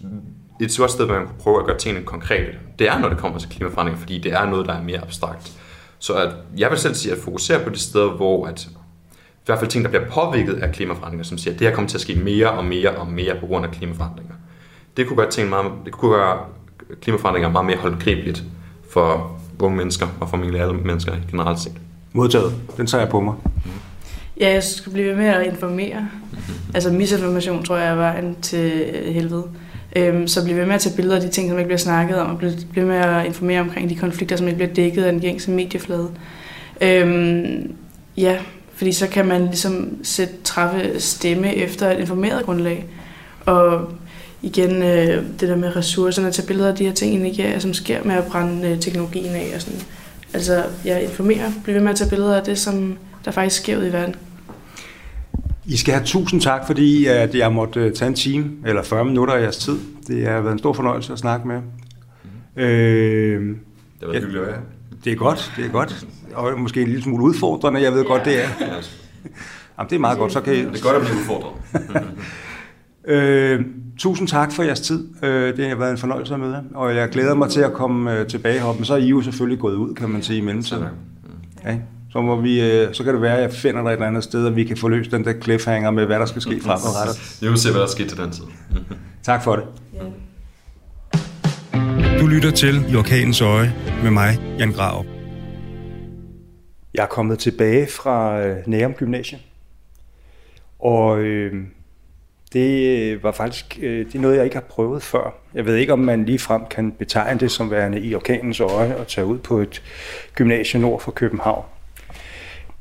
[0.62, 3.18] et godt sted, hvor man kunne prøve at gøre tingene konkrete, det er, når det
[3.18, 5.52] kommer til klimaforandringer, fordi det er noget, der er mere abstrakt.
[6.00, 9.60] Så at, jeg vil selv sige, at fokusere på de steder, hvor at, i hvert
[9.60, 12.02] fald ting, der bliver påvirket af klimaforandringer, som siger, at det her kommer til at
[12.02, 14.34] ske mere og mere og mere på grund af klimaforandringer.
[14.98, 16.40] Det kunne gøre, ting meget, det kunne gøre
[17.02, 18.44] klimaforandringer meget mere håndgribeligt
[18.90, 21.74] for unge mennesker og for alle mennesker generelt set.
[22.14, 22.54] Modtaget.
[22.78, 23.34] Den tager jeg på mig.
[23.44, 23.72] Mm.
[24.40, 26.10] Ja, jeg skal blive ved med at informere.
[26.74, 29.44] Altså misinformation, tror jeg, er vejen til helvede.
[29.96, 32.18] Øhm, så blive ved med at tage billeder af de ting, som ikke bliver snakket
[32.18, 35.12] om, og blive ved med at informere omkring de konflikter, som ikke bliver dækket af
[35.12, 36.10] den gængse medieflade.
[36.82, 37.76] Øhm,
[38.18, 38.38] ja,
[38.76, 42.86] fordi så kan man ligesom sætte, træffe stemme efter et informeret grundlag.
[43.46, 43.90] Og
[44.42, 48.04] igen, øh, det der med ressourcerne, tage billeder af de her ting, ikke, som sker
[48.04, 49.52] med at brænde øh, teknologien af.
[49.56, 49.80] Og sådan.
[50.34, 53.78] Altså, jeg informerer, bliver ved med at tage billeder af det, som der faktisk sker
[53.78, 54.16] ud i verden.
[55.66, 59.06] I skal have tusind tak, fordi at jeg måtte øh, tage en time eller 40
[59.06, 59.80] minutter af jeres tid.
[60.08, 61.62] Det har været en stor fornøjelse at snakke med.
[62.56, 62.62] Mm.
[62.62, 63.56] Øh,
[64.00, 64.62] det var hyggeligt at være.
[65.04, 66.08] Det er godt, det er godt.
[66.34, 68.08] Og måske en lille smule udfordrende, jeg ved ja.
[68.08, 68.48] godt, det er.
[69.78, 70.58] Jamen, det er meget godt, så kan I...
[70.58, 71.54] Det er godt at blive udfordret.
[73.14, 73.66] øh,
[73.98, 75.08] tusind tak for jeres tid.
[75.24, 78.20] Øh, det har været en fornøjelse at møde og jeg glæder mig til at komme
[78.20, 78.76] øh, tilbage herop.
[78.76, 80.84] Men så er I jo selvfølgelig gået ud, kan man sige, i mellemtiden.
[81.66, 81.78] Ja.
[82.14, 84.24] Så, må vi, øh, så kan det være, at jeg finder dig et eller andet
[84.24, 87.38] sted, og vi kan få løst den der cliffhanger med, hvad der skal ske fremadrettet.
[87.41, 88.43] Vi må se, hvad der sker til den tid.
[89.24, 89.66] tak for det.
[92.20, 95.05] Du lytter til I Orkanens Øje med mig, Jan Grav.
[96.93, 99.41] Jeg er kommet tilbage fra øh, Nærum Gymnasium,
[100.80, 101.53] og øh,
[102.53, 105.36] det var faktisk øh, det er noget, jeg ikke har prøvet før.
[105.53, 108.95] Jeg ved ikke, om man lige frem kan betegne det som værende i orkanens øje
[108.95, 109.84] og tage ud på et
[110.36, 111.66] gymnasium nord for København.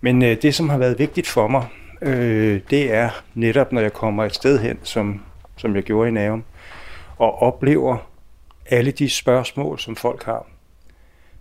[0.04, 1.66] Men øh, det, som har været vigtigt for mig,
[2.02, 5.22] øh, det er netop, når jeg kommer et sted hen, som,
[5.56, 6.44] som jeg gjorde i Navn,
[7.18, 7.96] og oplever
[8.66, 10.46] alle de spørgsmål, som folk har.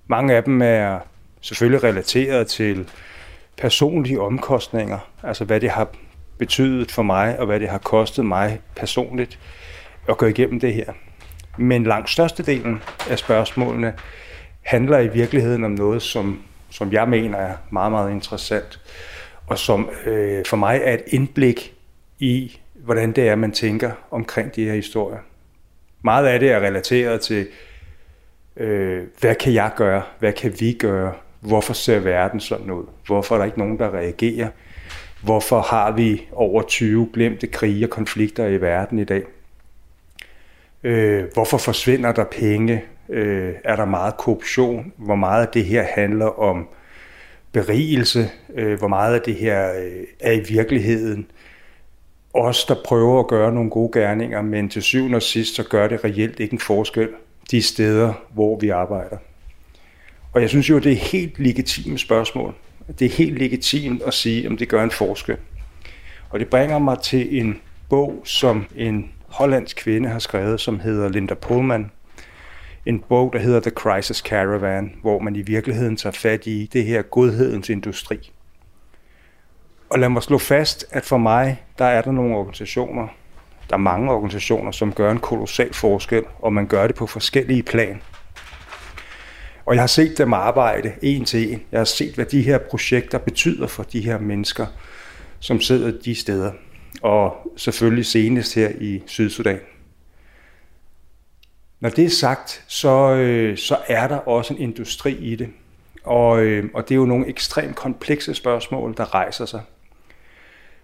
[0.07, 0.99] Mange af dem er
[1.41, 2.89] selvfølgelig relateret til
[3.57, 5.88] personlige omkostninger, altså hvad det har
[6.38, 9.39] betydet for mig, og hvad det har kostet mig personligt
[10.09, 10.93] at gå igennem det her.
[11.57, 13.93] Men langt størstedelen af spørgsmålene
[14.62, 18.80] handler i virkeligheden om noget, som, som jeg mener er meget, meget interessant,
[19.47, 21.74] og som øh, for mig er et indblik
[22.19, 25.19] i, hvordan det er, man tænker omkring de her historier.
[26.01, 27.47] Meget af det er relateret til,
[28.57, 33.36] øh, hvad kan jeg gøre, hvad kan vi gøre, hvorfor ser verden sådan ud, hvorfor
[33.36, 34.49] er der ikke nogen, der reagerer,
[35.24, 39.24] hvorfor har vi over 20 glemte krige og konflikter i verden i dag,
[40.84, 45.84] øh, hvorfor forsvinder der penge, øh, er der meget korruption, hvor meget af det her
[45.84, 46.68] handler om
[47.51, 51.28] berigelse, øh, hvor meget af det her øh, er i virkeligheden
[52.34, 55.88] os, der prøver at gøre nogle gode gerninger, men til syvende og sidst, så gør
[55.88, 57.09] det reelt ikke en forskel
[57.51, 59.18] de steder, hvor vi arbejder.
[60.34, 62.53] Og jeg synes jo, det er helt legitimt spørgsmål.
[62.99, 65.38] Det er helt legitimt at sige, om det gør en forskel.
[66.30, 67.59] Og det bringer mig til en
[67.89, 71.91] bog, som en hollandsk kvinde har skrevet, som hedder Linda Pullman.
[72.86, 76.86] En bog, der hedder The Crisis Caravan, hvor man i virkeligheden tager fat i det
[76.86, 78.32] her godhedens industri.
[79.89, 83.07] Og lad mig slå fast, at for mig, der er der nogle organisationer,
[83.69, 87.63] der er mange organisationer, som gør en kolossal forskel, og man gør det på forskellige
[87.63, 88.01] plan.
[89.65, 91.61] Og jeg har set dem arbejde en til en.
[91.71, 94.65] Jeg har set, hvad de her projekter betyder for de her mennesker,
[95.39, 96.51] som sidder de steder.
[97.01, 99.59] Og selvfølgelig senest her i Sydsudan.
[101.82, 105.49] Når det er sagt, så, øh, så er der også en industri i det.
[106.03, 109.61] Og, øh, og det er jo nogle ekstremt komplekse spørgsmål, der rejser sig.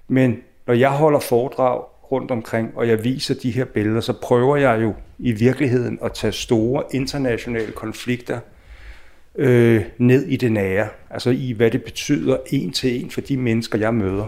[0.07, 4.57] Men når jeg holder foredrag rundt omkring, og jeg viser de her billeder, så prøver
[4.57, 8.39] jeg jo i virkeligheden at tage store internationale konflikter
[9.35, 10.87] øh, ned i det nære.
[11.09, 14.25] Altså i, hvad det betyder en til en for de mennesker, jeg møder.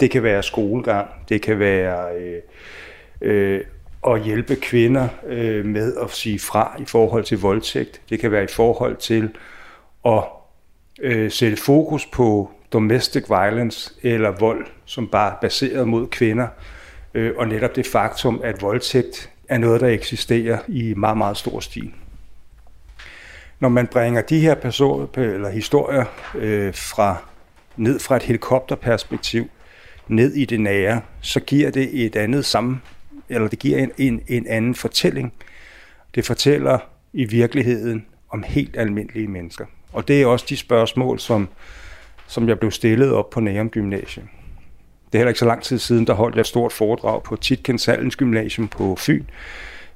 [0.00, 2.40] Det kan være skolegang, det kan være øh,
[3.20, 3.60] øh,
[4.08, 8.00] at hjælpe kvinder øh, med at sige fra i forhold til voldtægt.
[8.10, 9.30] Det kan være i forhold til
[10.06, 10.22] at
[11.00, 16.48] øh, sætte fokus på domestic violence eller vold, som bare er baseret mod kvinder,
[17.14, 21.60] øh, og netop det faktum, at voldtægt er noget, der eksisterer i meget, meget stor
[21.60, 21.92] stil.
[23.60, 27.16] Når man bringer de her personer, eller historier øh, fra,
[27.76, 29.50] ned fra et helikopterperspektiv,
[30.08, 32.82] ned i det nære, så giver det et andet sammen,
[33.28, 35.32] eller det giver en, en, en anden fortælling.
[36.14, 36.78] Det fortæller
[37.12, 39.64] i virkeligheden om helt almindelige mennesker.
[39.92, 41.48] Og det er også de spørgsmål, som,
[42.26, 44.28] som jeg blev stillet op på Nærum Gymnasium.
[45.06, 47.36] Det er heller ikke så lang tid siden, der holdt jeg et stort foredrag på
[47.36, 49.24] Titkens Hallens Gymnasium på Fyn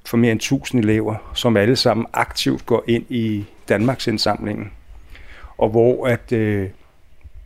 [0.06, 4.72] for mere end 1000 elever, som alle sammen aktivt går ind i Danmarks indsamlingen.
[5.58, 6.68] Og hvor at, øh,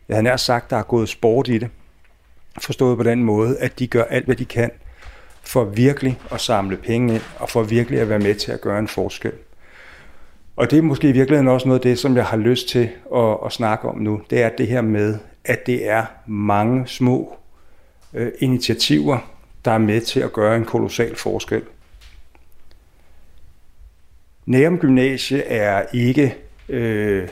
[0.07, 1.69] jeg havde nær sagt, der er gået sport i det.
[2.61, 4.71] Forstået på den måde, at de gør alt, hvad de kan
[5.43, 8.79] for virkelig at samle penge ind, og for virkelig at være med til at gøre
[8.79, 9.31] en forskel.
[10.55, 12.89] Og det er måske i virkeligheden også noget af det, som jeg har lyst til
[13.15, 14.21] at, at snakke om nu.
[14.29, 17.37] Det er det her med, at det er mange små
[18.13, 19.17] øh, initiativer,
[19.65, 21.61] der er med til at gøre en kolossal forskel.
[24.45, 26.35] Nærum Gymnasie er ikke
[26.69, 27.27] øh,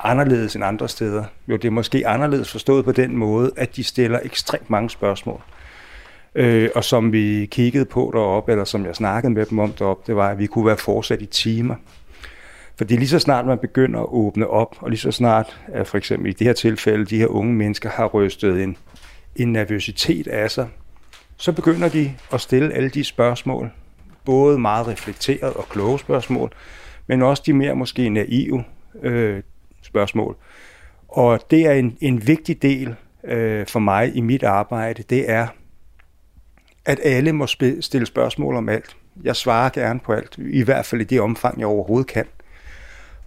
[0.00, 1.24] anderledes end andre steder.
[1.48, 5.42] Jo, det er måske anderledes forstået på den måde, at de stiller ekstremt mange spørgsmål.
[6.38, 10.04] Øh, og som vi kiggede på deroppe, eller som jeg snakkede med dem om deroppe,
[10.06, 11.74] det var, at vi kunne være fortsat i timer.
[12.76, 15.98] Fordi lige så snart man begynder at åbne op, og lige så snart, at for
[15.98, 18.76] eksempel i det her tilfælde, de her unge mennesker har rystet en,
[19.36, 20.68] en nervøsitet af sig,
[21.36, 23.70] så begynder de at stille alle de spørgsmål,
[24.24, 26.52] både meget reflekteret og kloge spørgsmål,
[27.06, 28.64] men også de mere måske naive
[29.02, 29.42] øh,
[29.82, 30.36] spørgsmål.
[31.08, 35.46] Og det er en, en vigtig del øh, for mig i mit arbejde, det er,
[36.88, 37.46] at alle må
[37.80, 38.96] stille spørgsmål om alt.
[39.22, 42.24] Jeg svarer gerne på alt, i hvert fald i det omfang, jeg overhovedet kan.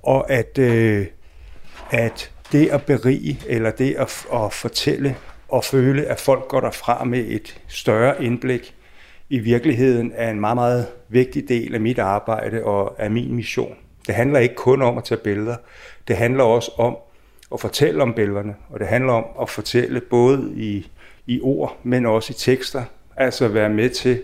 [0.03, 1.05] Og at, øh,
[1.91, 5.15] at det at berige, eller det at, at fortælle
[5.49, 8.75] og føle, at folk går derfra med et større indblik,
[9.29, 13.75] i virkeligheden er en meget, meget vigtig del af mit arbejde og af min mission.
[14.07, 15.55] Det handler ikke kun om at tage billeder.
[16.07, 16.97] Det handler også om
[17.53, 20.87] at fortælle om billederne, og det handler om at fortælle både i,
[21.25, 22.83] i ord, men også i tekster.
[23.21, 24.21] Altså være med til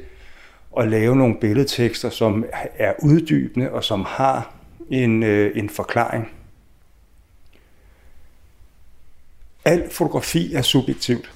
[0.80, 2.46] at lave nogle billedtekster, som
[2.78, 4.54] er uddybende og som har
[4.90, 6.32] en, øh, en forklaring.
[9.66, 11.32] Al fotografi er subjektivt.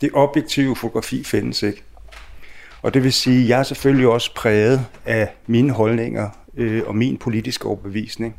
[0.00, 1.82] Det objektive fotografi findes ikke.
[2.82, 6.96] Og det vil sige, at jeg er selvfølgelig også præget af mine holdninger øh, og
[6.96, 8.36] min politiske overbevisning.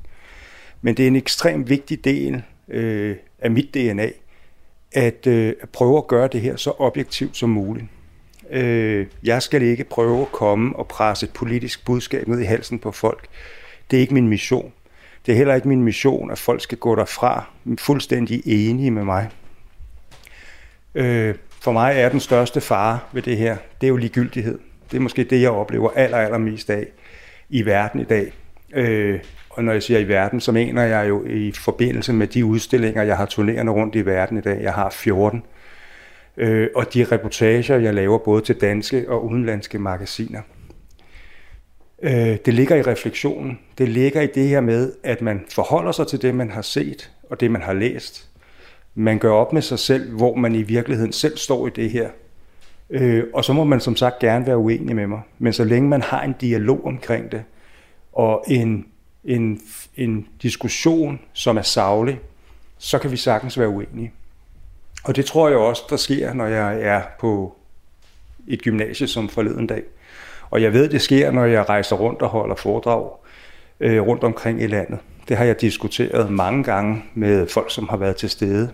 [0.82, 4.10] Men det er en ekstremt vigtig del øh, af mit DNA,
[4.91, 7.86] at, øh, at prøve at gøre det her så objektivt som muligt.
[8.52, 12.80] Øh, jeg skal ikke prøve at komme og presse et politisk budskab ned i halsen
[12.80, 13.28] på folk.
[13.91, 14.72] Det er ikke min mission.
[15.26, 19.30] Det er heller ikke min mission, at folk skal gå derfra fuldstændig enige med mig.
[20.95, 24.60] Øh, for mig er den største fare ved det her, det er jo ligegyldighed.
[24.91, 26.88] Det er måske det, jeg oplever aller, allermest af
[27.50, 28.34] i verden i dag.
[28.74, 29.20] Øh,
[29.50, 33.04] og når jeg siger i verden, så mener jeg jo i forbindelse med de udstillinger,
[33.04, 34.62] jeg har turnerende rundt i verden i dag.
[34.62, 35.38] Jeg har 14.
[35.38, 35.59] Øh,
[36.40, 40.42] øh, og de reportager, jeg laver både til danske og udenlandske magasiner.
[42.02, 43.60] Øh, det ligger i refleksionen.
[43.78, 47.12] Det ligger i det her med, at man forholder sig til det, man har set
[47.30, 48.30] og det, man har læst.
[48.96, 52.10] Man gør op med sig selv, hvor man i virkeligheden selv står i det her.
[52.90, 55.22] Øh, og så må man som sagt gerne være uenig med mig.
[55.40, 57.44] Men så længe man har en dialog omkring det,
[58.14, 58.86] og en,
[59.26, 59.62] en,
[59.96, 62.20] en diskussion, som er savlig,
[62.78, 64.12] så kan vi sagtens være uenige.
[65.04, 67.56] Og det tror jeg også, der sker, når jeg er på
[68.47, 69.84] et gymnasie som forleden dag.
[70.50, 73.12] Og jeg ved, det sker, når jeg rejser rundt og holder foredrag
[73.80, 75.00] øh, rundt omkring i landet.
[75.28, 78.72] Det har jeg diskuteret mange gange med folk, som har været til stede.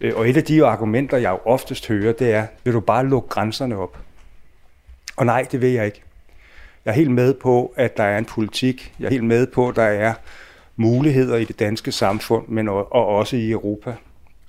[0.00, 3.06] Øh, og et af de argumenter, jeg jo oftest hører, det er, vil du bare
[3.06, 3.98] lukke grænserne op?
[5.16, 6.02] Og nej, det vil jeg ikke.
[6.84, 8.94] Jeg er helt med på, at der er en politik.
[8.98, 10.14] Jeg er helt med på, at der er
[10.76, 13.94] muligheder i det danske samfund, men og også i Europa.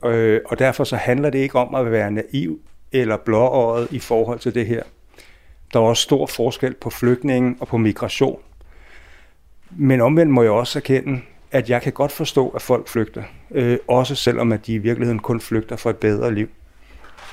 [0.05, 2.59] Øh, og derfor så handler det ikke om at være naiv
[2.91, 4.83] eller blåøjet i forhold til det her.
[5.73, 8.39] Der er også stor forskel på flygtningen og på migration.
[9.69, 11.21] Men omvendt må jeg også erkende,
[11.51, 13.23] at jeg kan godt forstå, at folk flygter.
[13.51, 16.47] Øh, også selvom at de i virkeligheden kun flygter for et bedre liv.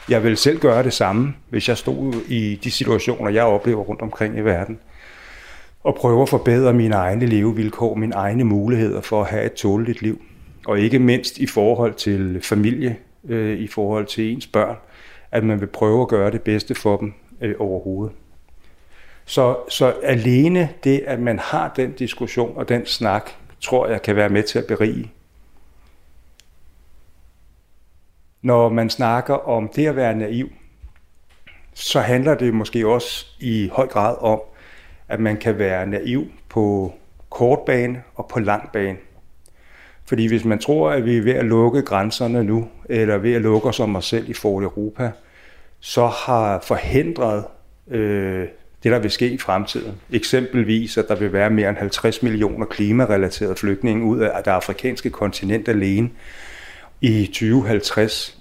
[0.09, 4.03] Jeg vil selv gøre det samme, hvis jeg stod i de situationer, jeg oplever rundt
[4.03, 4.79] omkring i verden.
[5.85, 10.03] Og prøver at forbedre mine egne levevilkår, mine egne muligheder for at have et tåleligt
[10.03, 10.23] liv.
[10.69, 12.97] Og ikke mindst i forhold til familie,
[13.29, 14.77] øh, i forhold til ens børn,
[15.31, 18.17] at man vil prøve at gøre det bedste for dem øh, overhovedet.
[19.25, 24.17] Så, så alene det, at man har den diskussion og den snak, tror jeg kan
[24.17, 25.13] være med til at berige.
[28.43, 30.49] Når man snakker om det at være naiv,
[31.75, 34.41] så handler det måske også i høj grad om,
[35.09, 36.95] at man kan være naiv på
[37.31, 38.99] kort bane og på lang bane.
[40.09, 43.43] Fordi hvis man tror, at vi er ved at lukke grænserne nu, eller ved at
[43.43, 45.11] lukke os om os selv i forhold Europa,
[45.81, 47.45] så har forhindret
[47.91, 48.47] øh,
[48.83, 49.95] det, der vil ske i fremtiden.
[50.13, 55.11] Eksempelvis, at der vil være mere end 50 millioner klimarelaterede flygtninge ud af det afrikanske
[55.11, 56.11] kontinent alene
[57.01, 58.39] i 2050.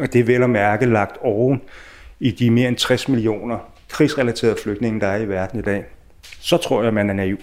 [0.00, 1.62] Og det er vel at mærke lagt oven
[2.20, 3.58] i de mere end 60 millioner
[3.88, 5.84] krigsrelaterede flygtninge, der er i verden i dag.
[6.40, 7.38] Så tror jeg, man er naiv.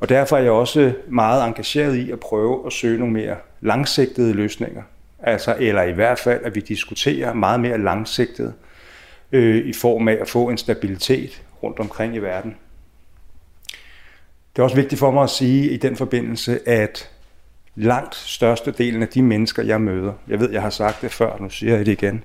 [0.00, 4.32] Og derfor er jeg også meget engageret i at prøve at søge nogle mere langsigtede
[4.32, 4.82] løsninger.
[5.22, 8.54] Altså, eller i hvert fald, at vi diskuterer meget mere langsigtet
[9.32, 12.56] øh, i form af at få en stabilitet rundt omkring i verden.
[14.52, 17.10] Det er også vigtigt for mig at sige i den forbindelse, at
[17.74, 21.50] langt størstedelen af de mennesker, jeg møder, jeg ved, jeg har sagt det før, nu
[21.50, 22.24] siger jeg det igen,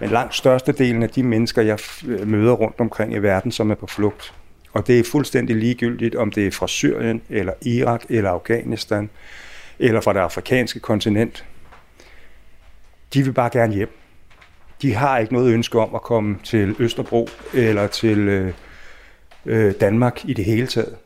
[0.00, 3.74] men langt størstedelen af de mennesker, jeg øh, møder rundt omkring i verden, som er
[3.74, 4.34] på flugt,
[4.74, 9.10] og det er fuldstændig ligegyldigt, om det er fra Syrien, eller Irak, eller Afghanistan,
[9.78, 11.44] eller fra det afrikanske kontinent.
[13.14, 13.98] De vil bare gerne hjem.
[14.82, 18.52] De har ikke noget ønske om at komme til Østerbro eller til øh,
[19.46, 20.96] øh, Danmark i det hele taget.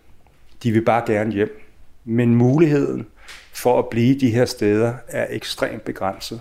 [0.63, 1.61] De vil bare gerne hjem.
[2.05, 3.07] Men muligheden
[3.53, 6.41] for at blive de her steder er ekstremt begrænset.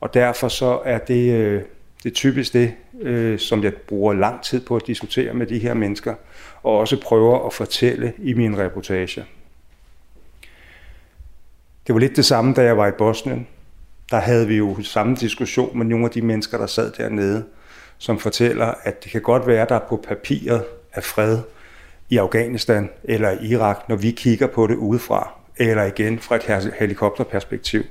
[0.00, 1.62] Og derfor så er det, øh,
[2.02, 5.58] det er typisk det, øh, som jeg bruger lang tid på at diskutere med de
[5.58, 6.14] her mennesker,
[6.62, 9.24] og også prøver at fortælle i min reportage.
[11.86, 13.46] Det var lidt det samme, da jeg var i Bosnien.
[14.10, 17.44] Der havde vi jo samme diskussion med nogle af de mennesker, der sad dernede,
[17.98, 21.38] som fortæller, at det kan godt være, der på papiret er fred
[22.08, 26.74] i Afghanistan eller i Irak, når vi kigger på det udefra, eller igen fra et
[26.78, 27.82] helikopterperspektiv.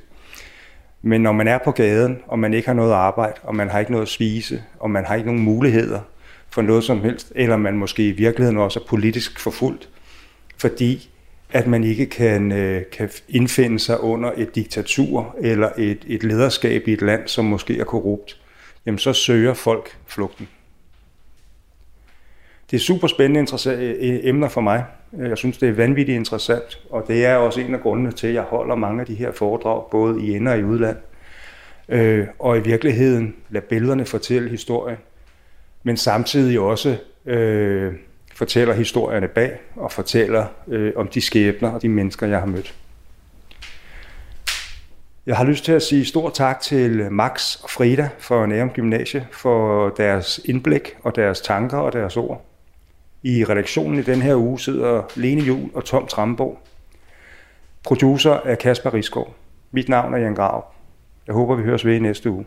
[1.07, 3.79] Men når man er på gaden, og man ikke har noget arbejde, og man har
[3.79, 5.99] ikke noget at spise, og man har ikke nogen muligheder
[6.49, 9.89] for noget som helst, eller man måske i virkeligheden også er politisk forfulgt,
[10.57, 11.09] fordi
[11.49, 16.87] at man ikke kan, øh, kan indfinde sig under et diktatur eller et, et lederskab
[16.87, 18.41] i et land, som måske er korrupt,
[18.85, 20.47] jamen så søger folk flugten.
[22.71, 24.85] Det er super spændende øh, emner for mig.
[25.19, 28.33] Jeg synes, det er vanvittigt interessant, og det er også en af grundene til, at
[28.33, 30.97] jeg holder mange af de her foredrag, både i ind og i udland.
[31.89, 34.97] Øh, og i virkeligheden lade billederne fortælle historien,
[35.83, 37.93] men samtidig også øh,
[38.33, 42.75] fortæller historierne bag og fortæller øh, om de skæbner og de mennesker, jeg har mødt.
[45.25, 49.27] Jeg har lyst til at sige stor tak til Max og Frida for Nærum Gymnasie
[49.31, 52.45] for deres indblik og deres tanker og deres ord.
[53.25, 56.59] I redaktionen i den her uge sidder Lene Jul og Tom Tramborg.
[57.83, 59.33] Producer er Kasper Riskov.
[59.71, 60.65] Mit navn er Jan Grav.
[61.27, 62.45] Jeg håber, vi høres ved i næste uge.